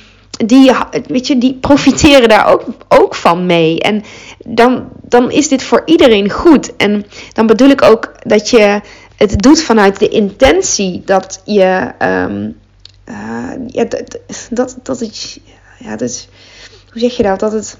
die, 0.46 0.72
weet 1.06 1.26
je, 1.26 1.38
die 1.38 1.54
profiteren 1.54 2.28
daar 2.28 2.46
ook, 2.46 2.64
ook 2.88 3.14
van 3.14 3.46
mee. 3.46 3.80
En 3.80 4.02
dan, 4.46 4.88
dan 5.02 5.30
is 5.30 5.48
dit 5.48 5.62
voor 5.62 5.82
iedereen 5.84 6.30
goed. 6.30 6.76
En 6.76 7.06
dan 7.32 7.46
bedoel 7.46 7.68
ik 7.68 7.82
ook 7.82 8.12
dat 8.22 8.50
je 8.50 8.80
het 9.16 9.42
doet 9.42 9.62
vanuit 9.62 9.98
de 9.98 10.08
intentie 10.08 11.02
dat 11.04 11.42
je. 11.44 11.92
Um, 11.98 12.56
uh, 13.08 13.50
ja, 13.66 13.84
dat, 13.84 14.18
dat, 14.50 14.76
dat 14.82 15.00
het. 15.00 15.40
Ja, 15.78 15.96
dat 15.96 16.28
hoe 16.92 17.00
zeg 17.00 17.16
je 17.16 17.22
dat? 17.22 17.40
Dat 17.40 17.52
het. 17.52 17.78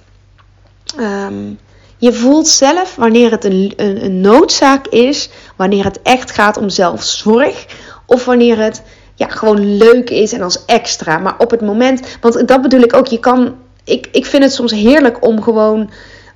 Um, 0.98 1.58
je 1.98 2.12
voelt 2.12 2.48
zelf 2.48 2.96
wanneer 2.96 3.30
het 3.30 3.44
een, 3.44 3.72
een, 3.76 4.04
een, 4.04 4.20
noodzaak 4.20 4.86
is, 4.86 5.30
wanneer 5.56 5.84
het 5.84 6.02
echt 6.02 6.30
gaat 6.30 6.56
om 6.56 6.68
zelfzorg, 6.68 7.66
of 8.06 8.24
wanneer 8.24 8.58
het 8.58 8.82
ja, 9.14 9.28
gewoon 9.28 9.76
leuk 9.76 10.10
is 10.10 10.32
en 10.32 10.42
als 10.42 10.64
extra. 10.64 11.18
Maar 11.18 11.34
op 11.38 11.50
het 11.50 11.60
moment, 11.60 12.18
want 12.20 12.48
dat 12.48 12.62
bedoel 12.62 12.80
ik 12.80 12.94
ook, 12.94 13.06
je 13.06 13.20
kan. 13.20 13.56
Ik, 13.84 14.08
ik 14.12 14.26
vind 14.26 14.42
het 14.42 14.52
soms 14.52 14.72
heerlijk 14.72 15.26
om 15.26 15.42
gewoon 15.42 15.90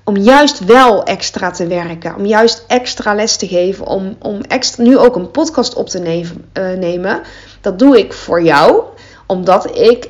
om 0.05 0.17
juist 0.17 0.65
wel 0.65 1.05
extra 1.05 1.51
te 1.51 1.67
werken. 1.67 2.17
Om 2.17 2.27
juist 2.27 2.65
extra 2.67 3.15
les 3.15 3.37
te 3.37 3.49
geven. 3.49 3.87
Om, 3.87 4.17
om 4.19 4.41
extra, 4.41 4.83
nu 4.83 4.99
ook 4.99 5.17
een 5.17 5.31
podcast 5.31 5.75
op 5.75 5.89
te 5.89 5.99
nemen, 5.99 6.45
uh, 6.59 6.73
nemen. 6.73 7.21
Dat 7.61 7.79
doe 7.79 7.99
ik 7.99 8.13
voor 8.13 8.43
jou. 8.43 8.83
Omdat 9.27 9.79
ik. 9.79 10.09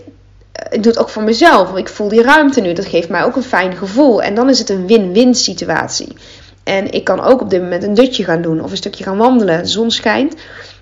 Eh, 0.53 0.67
ik 0.71 0.83
doe 0.83 0.93
het 0.93 1.01
ook 1.01 1.09
voor 1.09 1.23
mezelf. 1.23 1.77
Ik 1.77 1.89
voel 1.89 2.09
die 2.09 2.23
ruimte 2.23 2.61
nu. 2.61 2.73
Dat 2.73 2.87
geeft 2.87 3.09
mij 3.09 3.25
ook 3.25 3.37
een 3.37 3.43
fijn 3.43 3.77
gevoel. 3.77 4.23
En 4.23 4.35
dan 4.35 4.49
is 4.49 4.59
het 4.59 4.71
een 4.71 4.87
win-win 4.87 5.35
situatie. 5.35 6.17
En 6.65 6.93
ik 6.93 7.05
kan 7.05 7.21
ook 7.21 7.41
op 7.41 7.51
dit 7.51 7.63
moment 7.63 7.83
een 7.83 7.95
dutje 7.95 8.25
gaan 8.25 8.43
doen. 8.43 8.63
Of 8.63 8.71
een 8.71 8.77
stukje 8.77 9.05
gaan 9.05 9.17
wandelen. 9.17 9.63
De 9.63 9.69
zon 9.69 9.91
schijnt. 9.91 10.35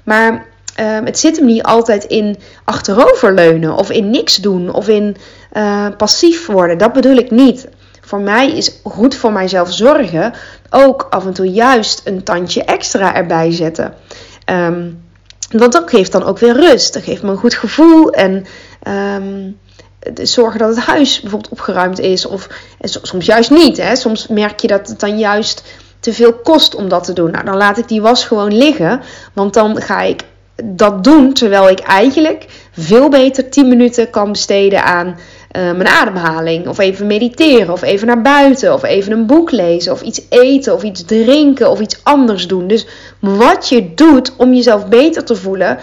Maar 0.02 0.46
uh, 0.80 0.98
het 1.04 1.18
zit 1.18 1.36
hem 1.36 1.46
niet 1.46 1.62
altijd 1.62 2.04
in 2.04 2.36
achteroverleunen. 2.64 3.74
Of 3.74 3.90
in 3.90 4.10
niks 4.10 4.36
doen. 4.36 4.72
Of 4.72 4.88
in 4.88 5.16
uh, 5.52 5.86
passief 5.96 6.46
worden. 6.46 6.78
Dat 6.78 6.92
bedoel 6.92 7.16
ik 7.16 7.30
niet 7.30 7.68
voor 8.08 8.20
mij 8.20 8.50
is 8.50 8.80
goed 8.82 9.14
voor 9.14 9.32
mijzelf 9.32 9.72
zorgen 9.72 10.32
ook 10.70 11.06
af 11.10 11.26
en 11.26 11.32
toe 11.32 11.50
juist 11.50 12.00
een 12.04 12.22
tandje 12.22 12.64
extra 12.64 13.14
erbij 13.14 13.52
zetten. 13.52 13.94
Um, 14.50 15.02
want 15.48 15.72
dat 15.72 15.90
geeft 15.90 16.12
dan 16.12 16.24
ook 16.24 16.38
weer 16.38 16.54
rust. 16.54 16.92
Dat 16.92 17.02
geeft 17.02 17.22
me 17.22 17.30
een 17.30 17.36
goed 17.36 17.54
gevoel. 17.54 18.10
En 18.10 18.46
um, 18.88 19.58
zorgen 20.22 20.58
dat 20.58 20.76
het 20.76 20.84
huis 20.84 21.20
bijvoorbeeld 21.20 21.52
opgeruimd 21.52 21.98
is. 21.98 22.26
Of 22.26 22.48
soms 22.82 23.26
juist 23.26 23.50
niet. 23.50 23.76
Hè. 23.76 23.96
Soms 23.96 24.26
merk 24.26 24.60
je 24.60 24.66
dat 24.66 24.88
het 24.88 25.00
dan 25.00 25.18
juist 25.18 25.62
te 26.00 26.12
veel 26.12 26.32
kost 26.32 26.74
om 26.74 26.88
dat 26.88 27.04
te 27.04 27.12
doen. 27.12 27.30
Nou, 27.30 27.44
dan 27.44 27.56
laat 27.56 27.78
ik 27.78 27.88
die 27.88 28.02
was 28.02 28.24
gewoon 28.24 28.56
liggen. 28.56 29.00
Want 29.32 29.54
dan 29.54 29.80
ga 29.80 30.00
ik 30.00 30.24
dat 30.64 31.04
doen 31.04 31.32
terwijl 31.32 31.68
ik 31.68 31.80
eigenlijk 31.80 32.46
veel 32.72 33.08
beter 33.08 33.50
10 33.50 33.68
minuten 33.68 34.10
kan 34.10 34.32
besteden 34.32 34.84
aan 34.84 35.18
mijn 35.52 35.86
ademhaling. 35.86 36.68
Of 36.68 36.78
even 36.78 37.06
mediteren. 37.06 37.72
Of 37.72 37.82
even 37.82 38.06
naar 38.06 38.22
buiten. 38.22 38.74
Of 38.74 38.82
even 38.82 39.12
een 39.12 39.26
boek 39.26 39.50
lezen. 39.50 39.92
Of 39.92 40.02
iets 40.02 40.20
eten. 40.28 40.74
Of 40.74 40.82
iets 40.82 41.04
drinken. 41.04 41.70
Of 41.70 41.80
iets 41.80 42.00
anders 42.02 42.46
doen. 42.46 42.66
Dus 42.66 42.86
wat 43.20 43.68
je 43.68 43.94
doet 43.94 44.36
om 44.36 44.54
jezelf 44.54 44.88
beter 44.88 45.24
te 45.24 45.36
voelen. 45.36 45.78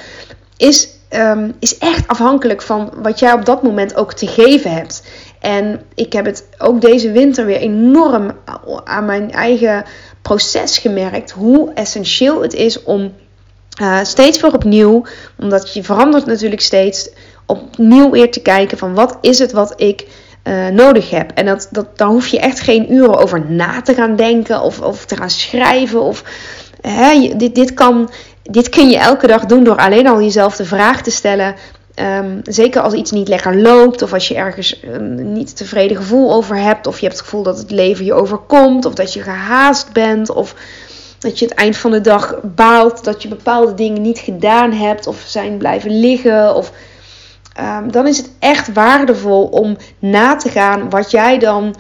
Is, 0.57 0.89
um, 1.09 1.53
is 1.59 1.77
echt 1.77 2.07
afhankelijk 2.07 2.61
van 2.61 2.93
wat 3.01 3.19
jij 3.19 3.33
op 3.33 3.45
dat 3.45 3.63
moment 3.63 3.95
ook 3.95 4.13
te 4.13 4.27
geven 4.27 4.71
hebt. 4.71 5.03
En 5.39 5.81
ik 5.95 6.13
heb 6.13 6.25
het 6.25 6.47
ook 6.57 6.81
deze 6.81 7.11
winter 7.11 7.45
weer 7.45 7.59
enorm 7.59 8.31
aan 8.83 9.05
mijn 9.05 9.31
eigen 9.31 9.85
proces 10.21 10.77
gemerkt. 10.77 11.31
Hoe 11.31 11.73
essentieel 11.73 12.41
het 12.41 12.53
is 12.53 12.83
om 12.83 13.13
uh, 13.81 13.99
steeds 14.03 14.41
weer 14.41 14.53
opnieuw, 14.53 15.05
omdat 15.37 15.73
je 15.73 15.83
verandert 15.83 16.25
natuurlijk 16.25 16.61
steeds, 16.61 17.09
opnieuw 17.45 18.09
weer 18.09 18.31
te 18.31 18.41
kijken 18.41 18.77
van 18.77 18.93
wat 18.93 19.17
is 19.21 19.39
het 19.39 19.51
wat 19.51 19.73
ik 19.75 20.07
uh, 20.43 20.67
nodig 20.67 21.09
heb. 21.09 21.31
En 21.31 21.45
dat, 21.45 21.67
dat, 21.71 21.97
daar 21.97 22.07
hoef 22.07 22.27
je 22.27 22.39
echt 22.39 22.59
geen 22.59 22.93
uren 22.93 23.17
over 23.17 23.51
na 23.51 23.81
te 23.81 23.93
gaan 23.93 24.15
denken 24.15 24.61
of, 24.61 24.81
of 24.81 25.05
te 25.05 25.15
gaan 25.15 25.29
schrijven. 25.29 26.01
Of, 26.01 26.23
hè, 26.81 27.33
dit, 27.37 27.55
dit, 27.55 27.73
kan, 27.73 28.09
dit 28.43 28.69
kun 28.69 28.89
je 28.89 28.97
elke 28.97 29.27
dag 29.27 29.45
doen 29.45 29.63
door 29.63 29.77
alleen 29.77 30.07
al 30.07 30.21
jezelf 30.21 30.55
de 30.55 30.65
vraag 30.65 31.01
te 31.01 31.11
stellen. 31.11 31.55
Um, 31.99 32.41
zeker 32.43 32.81
als 32.81 32.93
iets 32.93 33.11
niet 33.11 33.27
lekker 33.27 33.55
loopt, 33.61 34.01
of 34.01 34.13
als 34.13 34.27
je 34.27 34.35
ergens 34.35 34.79
een 34.83 35.33
niet 35.33 35.57
tevreden 35.57 35.97
gevoel 35.97 36.33
over 36.33 36.57
hebt, 36.57 36.87
of 36.87 36.99
je 36.99 37.05
hebt 37.05 37.17
het 37.17 37.25
gevoel 37.25 37.43
dat 37.43 37.57
het 37.57 37.71
leven 37.71 38.05
je 38.05 38.13
overkomt, 38.13 38.85
of 38.85 38.93
dat 38.93 39.13
je 39.13 39.21
gehaast 39.21 39.93
bent, 39.93 40.29
of 40.29 40.55
dat 41.19 41.39
je 41.39 41.45
het 41.45 41.53
eind 41.53 41.77
van 41.77 41.91
de 41.91 42.01
dag 42.01 42.35
baalt 42.43 43.03
dat 43.03 43.21
je 43.21 43.27
bepaalde 43.27 43.73
dingen 43.73 44.01
niet 44.01 44.19
gedaan 44.19 44.71
hebt, 44.71 45.07
of 45.07 45.23
zijn 45.25 45.57
blijven 45.57 45.99
liggen, 45.99 46.55
of 46.55 46.71
um, 47.59 47.91
dan 47.91 48.07
is 48.07 48.17
het 48.17 48.31
echt 48.39 48.73
waardevol 48.73 49.45
om 49.45 49.77
na 49.99 50.35
te 50.35 50.49
gaan 50.49 50.89
wat 50.89 51.11
jij 51.11 51.39
dan 51.39 51.75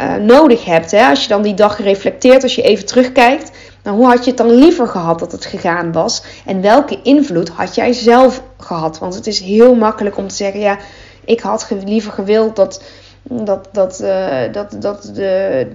uh, 0.00 0.14
nodig 0.14 0.64
hebt. 0.64 0.90
Hè? 0.90 1.08
Als 1.08 1.22
je 1.22 1.28
dan 1.28 1.42
die 1.42 1.54
dag 1.54 1.78
reflecteert, 1.78 2.42
als 2.42 2.54
je 2.54 2.62
even 2.62 2.86
terugkijkt. 2.86 3.50
Nou, 3.82 3.96
hoe 3.96 4.06
had 4.06 4.24
je 4.24 4.30
het 4.30 4.38
dan 4.38 4.54
liever 4.54 4.88
gehad 4.88 5.18
dat 5.18 5.32
het 5.32 5.44
gegaan 5.44 5.92
was? 5.92 6.22
En 6.46 6.60
welke 6.60 7.02
invloed 7.02 7.48
had 7.48 7.74
jij 7.74 7.92
zelf 7.92 8.42
gehad? 8.58 8.98
Want 8.98 9.14
het 9.14 9.26
is 9.26 9.40
heel 9.40 9.74
makkelijk 9.74 10.16
om 10.16 10.28
te 10.28 10.34
zeggen: 10.34 10.60
ja, 10.60 10.78
ik 11.24 11.40
had 11.40 11.70
liever 11.84 12.12
gewild 12.12 12.56
dat, 12.56 12.82
dat, 13.22 13.68
dat, 13.72 14.00
uh, 14.02 14.52
dat, 14.52 14.76
dat 14.78 15.02
de, 15.02 15.66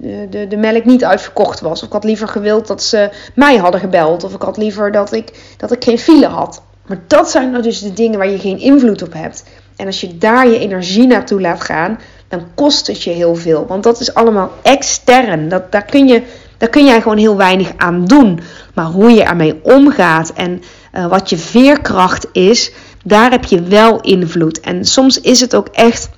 de, 0.00 0.26
de, 0.30 0.46
de, 0.46 0.56
melk 0.56 0.84
niet 0.84 1.04
uitverkocht 1.04 1.60
was. 1.60 1.80
Of 1.80 1.86
ik 1.86 1.92
had 1.92 2.04
liever 2.04 2.28
gewild 2.28 2.66
dat 2.66 2.82
ze 2.82 3.10
mij 3.34 3.56
hadden 3.56 3.80
gebeld. 3.80 4.24
Of 4.24 4.34
ik 4.34 4.42
had 4.42 4.56
liever 4.56 4.92
dat 4.92 5.12
ik, 5.12 5.54
dat 5.56 5.72
ik 5.72 5.84
geen 5.84 5.98
file 5.98 6.26
had. 6.26 6.62
Maar 6.86 7.00
dat 7.06 7.30
zijn 7.30 7.50
nou 7.50 7.62
dus 7.62 7.80
de 7.80 7.92
dingen 7.92 8.18
waar 8.18 8.30
je 8.30 8.38
geen 8.38 8.58
invloed 8.58 9.02
op 9.02 9.12
hebt. 9.12 9.44
En 9.76 9.86
als 9.86 10.00
je 10.00 10.18
daar 10.18 10.48
je 10.48 10.58
energie 10.58 11.06
naartoe 11.06 11.40
laat 11.40 11.60
gaan, 11.60 11.98
dan 12.28 12.46
kost 12.54 12.86
het 12.86 13.02
je 13.02 13.10
heel 13.10 13.34
veel. 13.34 13.66
Want 13.66 13.82
dat 13.82 14.00
is 14.00 14.14
allemaal 14.14 14.50
extern. 14.62 15.48
Dat, 15.48 15.72
daar, 15.72 15.84
kun 15.84 16.08
je, 16.08 16.22
daar 16.58 16.68
kun 16.68 16.84
jij 16.84 17.02
gewoon 17.02 17.18
heel 17.18 17.36
weinig 17.36 17.72
aan 17.76 18.04
doen. 18.04 18.40
Maar 18.74 18.84
hoe 18.84 19.10
je 19.10 19.22
ermee 19.22 19.60
omgaat 19.62 20.32
en 20.32 20.62
uh, 20.94 21.06
wat 21.06 21.30
je 21.30 21.36
veerkracht 21.36 22.26
is, 22.32 22.72
daar 23.04 23.30
heb 23.30 23.44
je 23.44 23.62
wel 23.62 24.00
invloed. 24.00 24.60
En 24.60 24.84
soms 24.84 25.20
is 25.20 25.40
het 25.40 25.54
ook 25.54 25.68
echt 25.68 26.10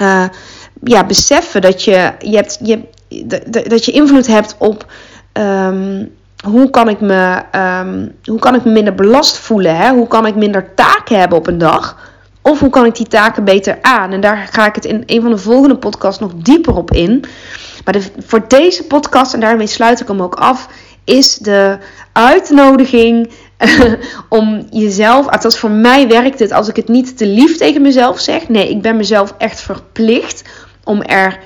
uh, 0.00 0.24
ja, 0.82 1.06
beseffen 1.06 1.60
dat 1.60 1.84
je, 1.84 2.12
je, 2.18 2.36
hebt, 2.36 2.58
je, 2.62 2.80
dat 3.68 3.84
je 3.84 3.92
invloed 3.92 4.26
hebt 4.26 4.54
op. 4.58 4.86
Um, 5.32 6.14
hoe 6.42 6.70
kan 6.70 6.88
ik 6.88 7.00
me, 7.00 7.42
um, 7.56 8.14
hoe 8.24 8.38
kan 8.38 8.54
ik 8.54 8.64
minder 8.64 8.94
belast 8.94 9.38
voelen? 9.38 9.76
Hè? 9.76 9.90
Hoe 9.90 10.08
kan 10.08 10.26
ik 10.26 10.34
minder 10.34 10.74
taken 10.74 11.18
hebben 11.18 11.38
op 11.38 11.46
een 11.46 11.58
dag? 11.58 12.10
Of 12.42 12.60
hoe 12.60 12.70
kan 12.70 12.84
ik 12.84 12.96
die 12.96 13.06
taken 13.06 13.44
beter 13.44 13.78
aan? 13.82 14.12
En 14.12 14.20
daar 14.20 14.48
ga 14.50 14.66
ik 14.66 14.74
het 14.74 14.84
in 14.84 15.02
een 15.06 15.22
van 15.22 15.30
de 15.30 15.38
volgende 15.38 15.76
podcasts 15.76 16.20
nog 16.20 16.32
dieper 16.34 16.76
op 16.76 16.90
in. 16.90 17.24
Maar 17.84 17.96
voor 18.18 18.48
deze 18.48 18.84
podcast, 18.84 19.34
en 19.34 19.40
daarmee 19.40 19.66
sluit 19.66 20.00
ik 20.00 20.08
hem 20.08 20.22
ook 20.22 20.34
af, 20.34 20.68
is 21.04 21.36
de 21.36 21.78
uitnodiging 22.12 23.30
om 24.28 24.66
jezelf, 24.70 25.28
althans 25.28 25.58
voor 25.58 25.70
mij 25.70 26.08
werkt 26.08 26.38
het 26.38 26.52
als 26.52 26.68
ik 26.68 26.76
het 26.76 26.88
niet 26.88 27.16
te 27.16 27.26
lief 27.26 27.56
tegen 27.56 27.82
mezelf 27.82 28.20
zeg. 28.20 28.48
Nee, 28.48 28.70
ik 28.70 28.82
ben 28.82 28.96
mezelf 28.96 29.34
echt 29.38 29.60
verplicht 29.60 30.42
om 30.84 31.02
er 31.02 31.38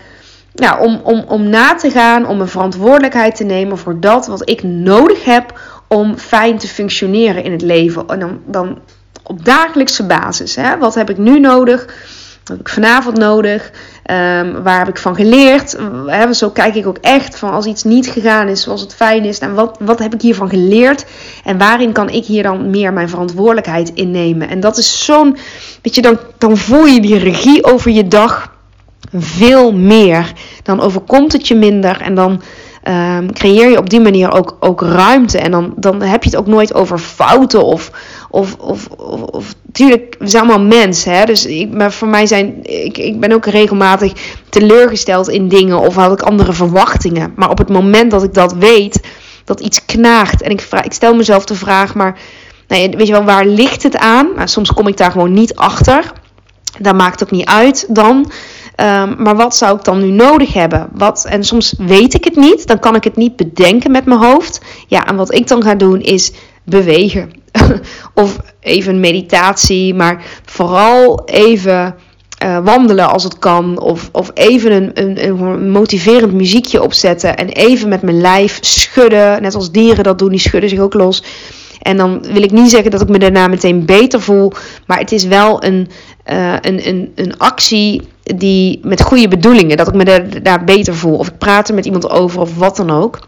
ja, 0.56 0.78
om, 0.78 1.00
om, 1.02 1.24
om 1.28 1.48
na 1.48 1.74
te 1.74 1.90
gaan, 1.90 2.26
om 2.26 2.40
een 2.40 2.48
verantwoordelijkheid 2.48 3.36
te 3.36 3.44
nemen 3.44 3.78
voor 3.78 4.00
dat 4.00 4.26
wat 4.26 4.48
ik 4.48 4.62
nodig 4.62 5.24
heb 5.24 5.60
om 5.88 6.18
fijn 6.18 6.58
te 6.58 6.68
functioneren 6.68 7.44
in 7.44 7.52
het 7.52 7.62
leven. 7.62 8.08
En 8.08 8.18
dan, 8.20 8.40
dan 8.44 8.78
op 9.22 9.44
dagelijkse 9.44 10.06
basis. 10.06 10.56
Hè? 10.56 10.78
Wat 10.78 10.94
heb 10.94 11.10
ik 11.10 11.18
nu 11.18 11.40
nodig? 11.40 11.84
Wat 12.38 12.48
heb 12.48 12.66
ik 12.66 12.68
vanavond 12.68 13.16
nodig? 13.16 13.70
Um, 14.10 14.62
waar 14.62 14.78
heb 14.78 14.88
ik 14.88 14.98
van 14.98 15.14
geleerd? 15.14 15.76
He, 16.06 16.34
zo 16.34 16.50
kijk 16.50 16.74
ik 16.74 16.86
ook 16.86 16.98
echt 17.00 17.38
van 17.38 17.50
als 17.50 17.66
iets 17.66 17.84
niet 17.84 18.06
gegaan 18.06 18.48
is 18.48 18.62
zoals 18.62 18.80
het 18.80 18.94
fijn 18.94 19.24
is. 19.24 19.38
En 19.38 19.54
wat, 19.54 19.76
wat 19.80 19.98
heb 19.98 20.14
ik 20.14 20.20
hiervan 20.20 20.48
geleerd? 20.48 21.06
En 21.44 21.58
waarin 21.58 21.92
kan 21.92 22.08
ik 22.08 22.24
hier 22.24 22.42
dan 22.42 22.70
meer 22.70 22.92
mijn 22.92 23.08
verantwoordelijkheid 23.08 23.90
innemen? 23.94 24.48
En 24.48 24.60
dat 24.60 24.76
is 24.76 25.04
zo'n. 25.04 25.36
Weet 25.82 25.94
je, 25.94 26.02
dan, 26.02 26.18
dan 26.38 26.56
voel 26.56 26.84
je 26.84 27.00
die 27.00 27.18
regie 27.18 27.64
over 27.64 27.90
je 27.90 28.08
dag 28.08 28.54
veel 29.12 29.72
meer. 29.72 30.32
Dan 30.62 30.80
overkomt 30.80 31.32
het 31.32 31.48
je 31.48 31.54
minder 31.54 32.00
en 32.00 32.14
dan 32.14 32.42
um, 32.88 33.32
creëer 33.32 33.70
je 33.70 33.78
op 33.78 33.90
die 33.90 34.00
manier 34.00 34.32
ook, 34.32 34.56
ook 34.60 34.80
ruimte. 34.80 35.38
En 35.38 35.50
dan, 35.50 35.74
dan 35.76 36.02
heb 36.02 36.22
je 36.22 36.30
het 36.30 36.38
ook 36.38 36.46
nooit 36.46 36.74
over 36.74 36.98
fouten 36.98 37.64
of. 37.64 37.90
Of, 38.30 38.54
of, 38.54 38.86
of, 39.30 39.54
natuurlijk, 39.66 40.16
we 40.18 40.28
zijn 40.28 40.42
allemaal 40.42 40.66
mensen. 40.66 41.12
Hè? 41.12 41.24
Dus 41.24 41.46
ik, 41.46 41.72
maar 41.72 41.92
voor 41.92 42.08
mij 42.08 42.26
zijn. 42.26 42.58
Ik, 42.62 42.98
ik 42.98 43.20
ben 43.20 43.32
ook 43.32 43.46
regelmatig 43.46 44.12
teleurgesteld 44.48 45.28
in 45.28 45.48
dingen. 45.48 45.78
Of 45.78 45.94
had 45.94 46.12
ik 46.12 46.26
andere 46.26 46.52
verwachtingen. 46.52 47.32
Maar 47.36 47.50
op 47.50 47.58
het 47.58 47.68
moment 47.68 48.10
dat 48.10 48.22
ik 48.22 48.34
dat 48.34 48.52
weet, 48.52 49.00
dat 49.44 49.60
iets 49.60 49.84
knaagt. 49.84 50.42
En 50.42 50.50
ik, 50.50 50.68
ik 50.82 50.92
stel 50.92 51.14
mezelf 51.14 51.44
de 51.44 51.54
vraag, 51.54 51.94
maar. 51.94 52.18
Nou, 52.68 52.90
weet 52.96 53.06
je 53.06 53.12
wel, 53.12 53.24
waar 53.24 53.46
ligt 53.46 53.82
het 53.82 53.96
aan? 53.96 54.28
Nou, 54.36 54.48
soms 54.48 54.72
kom 54.72 54.88
ik 54.88 54.96
daar 54.96 55.10
gewoon 55.10 55.32
niet 55.32 55.54
achter. 55.54 56.12
Dat 56.78 56.94
maakt 56.94 57.22
ook 57.22 57.30
niet 57.30 57.46
uit 57.46 57.86
dan. 57.88 58.30
Um, 58.80 59.22
maar 59.22 59.36
wat 59.36 59.56
zou 59.56 59.76
ik 59.76 59.84
dan 59.84 59.98
nu 59.98 60.10
nodig 60.10 60.52
hebben? 60.52 60.88
Wat, 60.92 61.26
en 61.28 61.44
soms 61.44 61.74
weet 61.78 62.14
ik 62.14 62.24
het 62.24 62.36
niet. 62.36 62.66
Dan 62.66 62.78
kan 62.78 62.94
ik 62.94 63.04
het 63.04 63.16
niet 63.16 63.36
bedenken 63.36 63.90
met 63.90 64.04
mijn 64.04 64.20
hoofd. 64.20 64.60
Ja, 64.86 65.06
en 65.06 65.16
wat 65.16 65.34
ik 65.34 65.48
dan 65.48 65.62
ga 65.62 65.74
doen 65.74 66.00
is 66.00 66.32
bewegen. 66.64 67.30
of 68.14 68.38
even 68.60 69.00
meditatie. 69.00 69.94
Maar 69.94 70.24
vooral 70.44 71.22
even 71.24 71.94
uh, 72.44 72.58
wandelen 72.64 73.08
als 73.08 73.24
het 73.24 73.38
kan. 73.38 73.80
Of, 73.80 74.08
of 74.12 74.30
even 74.34 74.72
een, 74.72 74.90
een, 74.94 75.24
een, 75.24 75.70
motiverend 75.70 76.32
muziekje 76.32 76.82
opzetten. 76.82 77.36
En 77.36 77.48
even 77.48 77.88
met 77.88 78.02
mijn 78.02 78.20
lijf 78.20 78.58
schudden. 78.60 79.42
Net 79.42 79.54
als 79.54 79.70
dieren 79.70 80.04
dat 80.04 80.18
doen, 80.18 80.30
die 80.30 80.38
schudden 80.38 80.70
zich 80.70 80.78
ook 80.78 80.94
los. 80.94 81.22
En 81.82 81.96
dan 81.96 82.22
wil 82.32 82.42
ik 82.42 82.50
niet 82.50 82.70
zeggen 82.70 82.90
dat 82.90 83.00
ik 83.00 83.08
me 83.08 83.18
daarna 83.18 83.48
meteen 83.48 83.84
beter 83.84 84.20
voel. 84.20 84.52
Maar 84.86 84.98
het 84.98 85.12
is 85.12 85.24
wel 85.24 85.64
een, 85.64 85.88
uh, 86.32 86.52
een, 86.60 86.88
een, 86.88 87.12
een 87.14 87.38
actie 87.38 88.02
die 88.34 88.80
met 88.82 89.02
goede 89.02 89.28
bedoelingen. 89.28 89.76
Dat 89.76 89.88
ik 89.88 89.94
me 89.94 90.04
daar, 90.04 90.42
daar 90.42 90.64
beter 90.64 90.94
voel. 90.94 91.16
Of 91.16 91.28
ik 91.28 91.38
praat 91.38 91.68
er 91.68 91.74
met 91.74 91.84
iemand 91.84 92.10
over 92.10 92.40
of 92.40 92.56
wat 92.56 92.76
dan 92.76 92.90
ook. 92.90 93.18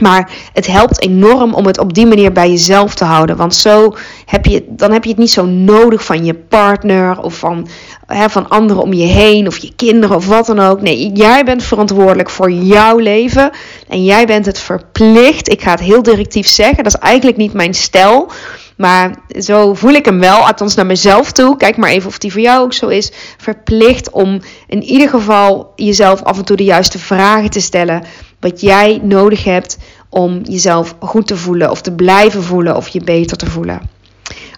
Maar 0.00 0.30
het 0.52 0.66
helpt 0.66 1.02
enorm 1.02 1.54
om 1.54 1.66
het 1.66 1.78
op 1.78 1.94
die 1.94 2.06
manier 2.06 2.32
bij 2.32 2.50
jezelf 2.50 2.94
te 2.94 3.04
houden. 3.04 3.36
Want 3.36 3.54
zo 3.54 3.94
heb 4.24 4.46
je, 4.46 4.64
dan 4.68 4.92
heb 4.92 5.04
je 5.04 5.10
het 5.10 5.18
niet 5.18 5.30
zo 5.30 5.46
nodig 5.46 6.04
van 6.04 6.24
je 6.24 6.34
partner 6.34 7.20
of 7.20 7.38
van, 7.38 7.68
hè, 8.06 8.30
van 8.30 8.48
anderen 8.48 8.82
om 8.82 8.92
je 8.92 9.06
heen 9.06 9.46
of 9.46 9.58
je 9.58 9.72
kinderen 9.76 10.16
of 10.16 10.26
wat 10.26 10.46
dan 10.46 10.60
ook. 10.60 10.80
Nee, 10.80 11.12
jij 11.12 11.44
bent 11.44 11.62
verantwoordelijk 11.62 12.30
voor 12.30 12.50
jouw 12.50 12.98
leven 12.98 13.50
en 13.88 14.04
jij 14.04 14.26
bent 14.26 14.46
het 14.46 14.58
verplicht. 14.58 15.48
Ik 15.48 15.62
ga 15.62 15.70
het 15.70 15.80
heel 15.80 16.02
directief 16.02 16.48
zeggen, 16.48 16.84
dat 16.84 16.94
is 16.94 17.00
eigenlijk 17.00 17.36
niet 17.36 17.52
mijn 17.52 17.74
stijl. 17.74 18.30
Maar 18.78 19.14
zo 19.40 19.74
voel 19.74 19.92
ik 19.92 20.04
hem 20.04 20.20
wel, 20.20 20.46
althans 20.46 20.74
naar 20.74 20.86
mezelf 20.86 21.32
toe. 21.32 21.56
Kijk 21.56 21.76
maar 21.76 21.90
even 21.90 22.08
of 22.08 22.18
die 22.18 22.32
voor 22.32 22.40
jou 22.40 22.62
ook 22.62 22.72
zo 22.72 22.86
is. 22.86 23.12
Verplicht 23.36 24.10
om 24.10 24.40
in 24.66 24.82
ieder 24.82 25.08
geval 25.08 25.72
jezelf 25.76 26.22
af 26.22 26.38
en 26.38 26.44
toe 26.44 26.56
de 26.56 26.64
juiste 26.64 26.98
vragen 26.98 27.50
te 27.50 27.60
stellen. 27.60 28.04
Wat 28.40 28.60
jij 28.60 29.00
nodig 29.02 29.44
hebt 29.44 29.78
om 30.08 30.40
jezelf 30.42 30.94
goed 30.98 31.26
te 31.26 31.36
voelen 31.36 31.70
of 31.70 31.80
te 31.80 31.92
blijven 31.92 32.42
voelen 32.42 32.76
of 32.76 32.88
je 32.88 33.00
beter 33.04 33.36
te 33.36 33.50
voelen. 33.50 33.80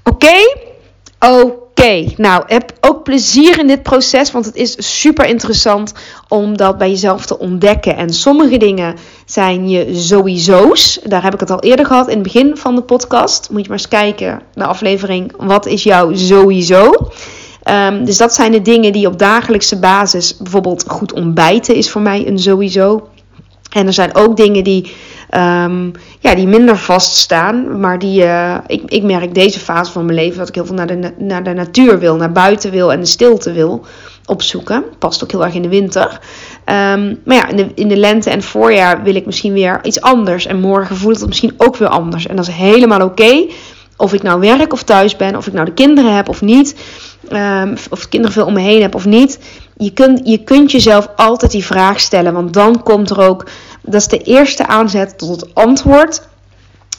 Oké? 0.04 0.35
Oké, 1.20 1.52
nou 2.16 2.43
heb 2.47 2.73
ook 2.81 3.03
plezier 3.03 3.59
in 3.59 3.66
dit 3.66 3.83
proces, 3.83 4.33
want 4.33 4.45
het 4.45 4.57
is 4.57 5.01
super 5.01 5.27
interessant 5.27 5.93
om 6.29 6.57
dat 6.57 6.79
bij 6.79 6.90
jezelf 6.90 7.27
te 7.27 7.38
ontdekken. 7.38 7.97
En 7.97 8.12
sommige 8.12 8.57
dingen 8.57 8.97
zijn 9.25 9.69
je 9.69 9.95
sowieso's. 9.95 11.01
Daar 11.05 11.23
heb 11.23 11.35
ik 11.35 11.40
het 11.40 11.51
al 11.51 11.61
eerder 11.61 11.87
gehad 11.87 12.09
in 12.09 12.14
het 12.14 12.23
begin 12.23 12.57
van 12.57 12.75
de 12.75 12.83
podcast. 12.83 13.49
Moet 13.51 13.62
je 13.62 13.69
maar 13.69 13.79
eens 13.79 13.88
kijken 13.88 14.43
naar 14.55 14.69
aflevering 14.69 15.33
Wat 15.37 15.66
is 15.66 15.83
jouw 15.83 16.14
sowieso? 16.14 16.93
Um, 17.64 18.05
dus 18.05 18.16
dat 18.16 18.35
zijn 18.35 18.53
de 18.53 18.62
dingen 18.62 18.93
die 18.93 19.07
op 19.07 19.19
dagelijkse 19.19 19.79
basis, 19.79 20.37
bijvoorbeeld 20.37 20.85
goed 20.88 21.12
ontbijten 21.12 21.75
is 21.75 21.90
voor 21.90 22.03
mij 22.03 22.27
een 22.27 22.38
sowieso. 22.38 23.09
En 23.71 23.87
er 23.87 23.93
zijn 23.93 24.14
ook 24.14 24.37
dingen 24.37 24.64
die, 24.64 24.93
um, 25.35 25.93
ja, 26.19 26.35
die 26.35 26.47
minder 26.47 26.77
vaststaan. 26.77 27.81
Maar 27.81 27.99
die, 27.99 28.23
uh, 28.23 28.57
ik, 28.66 28.83
ik 28.87 29.03
merk 29.03 29.35
deze 29.35 29.59
fase 29.59 29.93
van 29.93 30.05
mijn 30.05 30.19
leven 30.19 30.38
dat 30.38 30.49
ik 30.49 30.55
heel 30.55 30.66
veel 30.66 30.75
naar 30.75 30.87
de, 30.87 31.12
naar 31.19 31.43
de 31.43 31.53
natuur 31.53 31.99
wil, 31.99 32.16
naar 32.16 32.33
buiten 32.33 32.71
wil 32.71 32.93
en 32.93 33.01
de 33.01 33.07
stilte 33.07 33.53
wil 33.53 33.85
opzoeken. 34.27 34.85
Past 34.99 35.23
ook 35.23 35.31
heel 35.31 35.45
erg 35.45 35.55
in 35.55 35.62
de 35.62 35.69
winter. 35.69 36.21
Um, 36.64 37.21
maar 37.25 37.37
ja, 37.37 37.49
in 37.49 37.57
de, 37.57 37.66
in 37.75 37.88
de 37.88 37.97
lente 37.97 38.31
en 38.31 38.43
voorjaar 38.43 39.03
wil 39.03 39.14
ik 39.14 39.27
misschien 39.27 39.53
weer 39.53 39.79
iets 39.83 40.01
anders. 40.01 40.47
En 40.47 40.61
morgen 40.61 40.97
voelt 40.97 41.19
het 41.19 41.29
misschien 41.29 41.55
ook 41.57 41.77
weer 41.77 41.88
anders. 41.88 42.27
En 42.27 42.37
dat 42.37 42.49
is 42.49 42.55
helemaal 42.55 43.03
oké. 43.03 43.47
Of 43.97 44.12
ik 44.12 44.23
nou 44.23 44.40
werk 44.40 44.73
of 44.73 44.83
thuis 44.83 45.16
ben, 45.16 45.37
of 45.37 45.47
ik 45.47 45.53
nou 45.53 45.64
de 45.64 45.73
kinderen 45.73 46.14
heb 46.14 46.29
of 46.29 46.40
niet. 46.40 46.77
Um, 47.33 47.75
of 47.90 48.09
kinderen 48.09 48.35
veel 48.35 48.47
om 48.47 48.53
me 48.53 48.61
heen 48.61 48.83
heb 48.83 48.95
of 48.95 49.05
niet. 49.05 49.38
Je 49.81 49.93
kunt, 49.93 50.21
je 50.25 50.38
kunt 50.38 50.71
jezelf 50.71 51.09
altijd 51.16 51.51
die 51.51 51.64
vraag 51.64 52.01
stellen. 52.01 52.33
Want 52.33 52.53
dan 52.53 52.83
komt 52.83 53.11
er 53.11 53.21
ook. 53.21 53.47
Dat 53.83 54.01
is 54.01 54.09
de 54.09 54.19
eerste 54.19 54.66
aanzet 54.66 55.19
tot 55.19 55.40
het 55.40 55.55
antwoord. 55.55 56.29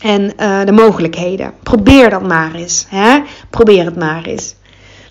En 0.02 0.34
uh, 0.40 0.66
de 0.66 0.72
mogelijkheden. 0.72 1.54
Probeer 1.64 2.10
dat 2.10 2.28
maar 2.28 2.54
eens. 2.56 2.86
Hè? 2.90 3.20
Probeer 3.50 3.86
het 3.86 3.96
maar 3.96 4.24
eens. 4.26 4.56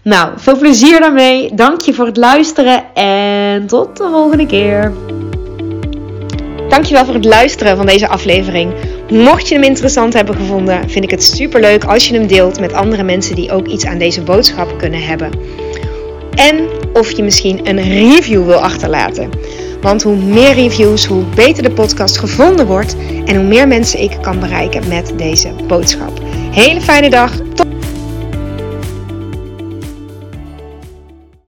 Nou, 0.02 0.32
veel 0.36 0.58
plezier 0.58 1.00
daarmee. 1.00 1.54
Dank 1.54 1.80
je 1.80 1.94
voor 1.94 2.06
het 2.06 2.16
luisteren 2.16 2.94
en 2.94 3.66
tot 3.66 3.96
de 3.96 4.08
volgende 4.12 4.46
keer. 4.46 4.92
Dankjewel 6.68 7.04
voor 7.04 7.14
het 7.14 7.24
luisteren 7.24 7.76
van 7.76 7.86
deze 7.86 8.08
aflevering. 8.08 8.72
Mocht 9.10 9.48
je 9.48 9.54
hem 9.54 9.64
interessant 9.64 10.12
hebben 10.12 10.34
gevonden, 10.34 10.90
vind 10.90 11.04
ik 11.04 11.10
het 11.10 11.22
super 11.22 11.60
leuk 11.60 11.84
als 11.84 12.08
je 12.08 12.14
hem 12.14 12.26
deelt 12.26 12.60
met 12.60 12.72
andere 12.72 13.02
mensen 13.02 13.34
die 13.34 13.52
ook 13.52 13.66
iets 13.66 13.86
aan 13.86 13.98
deze 13.98 14.22
boodschap 14.22 14.78
kunnen 14.78 15.02
hebben. 15.02 15.30
En 16.34 16.68
of 16.92 17.10
je 17.16 17.22
misschien 17.22 17.68
een 17.68 17.82
review 17.82 18.44
wil 18.46 18.58
achterlaten. 18.58 19.30
Want 19.80 20.02
hoe 20.02 20.16
meer 20.16 20.54
reviews, 20.54 21.04
hoe 21.04 21.24
beter 21.34 21.62
de 21.62 21.70
podcast 21.70 22.18
gevonden 22.18 22.66
wordt 22.66 22.96
en 23.24 23.36
hoe 23.36 23.44
meer 23.44 23.68
mensen 23.68 24.02
ik 24.02 24.18
kan 24.20 24.40
bereiken 24.40 24.88
met 24.88 25.12
deze 25.16 25.48
boodschap. 25.66 26.20
Hele 26.50 26.80
fijne 26.80 27.10
dag. 27.10 27.32
Tot 27.54 27.69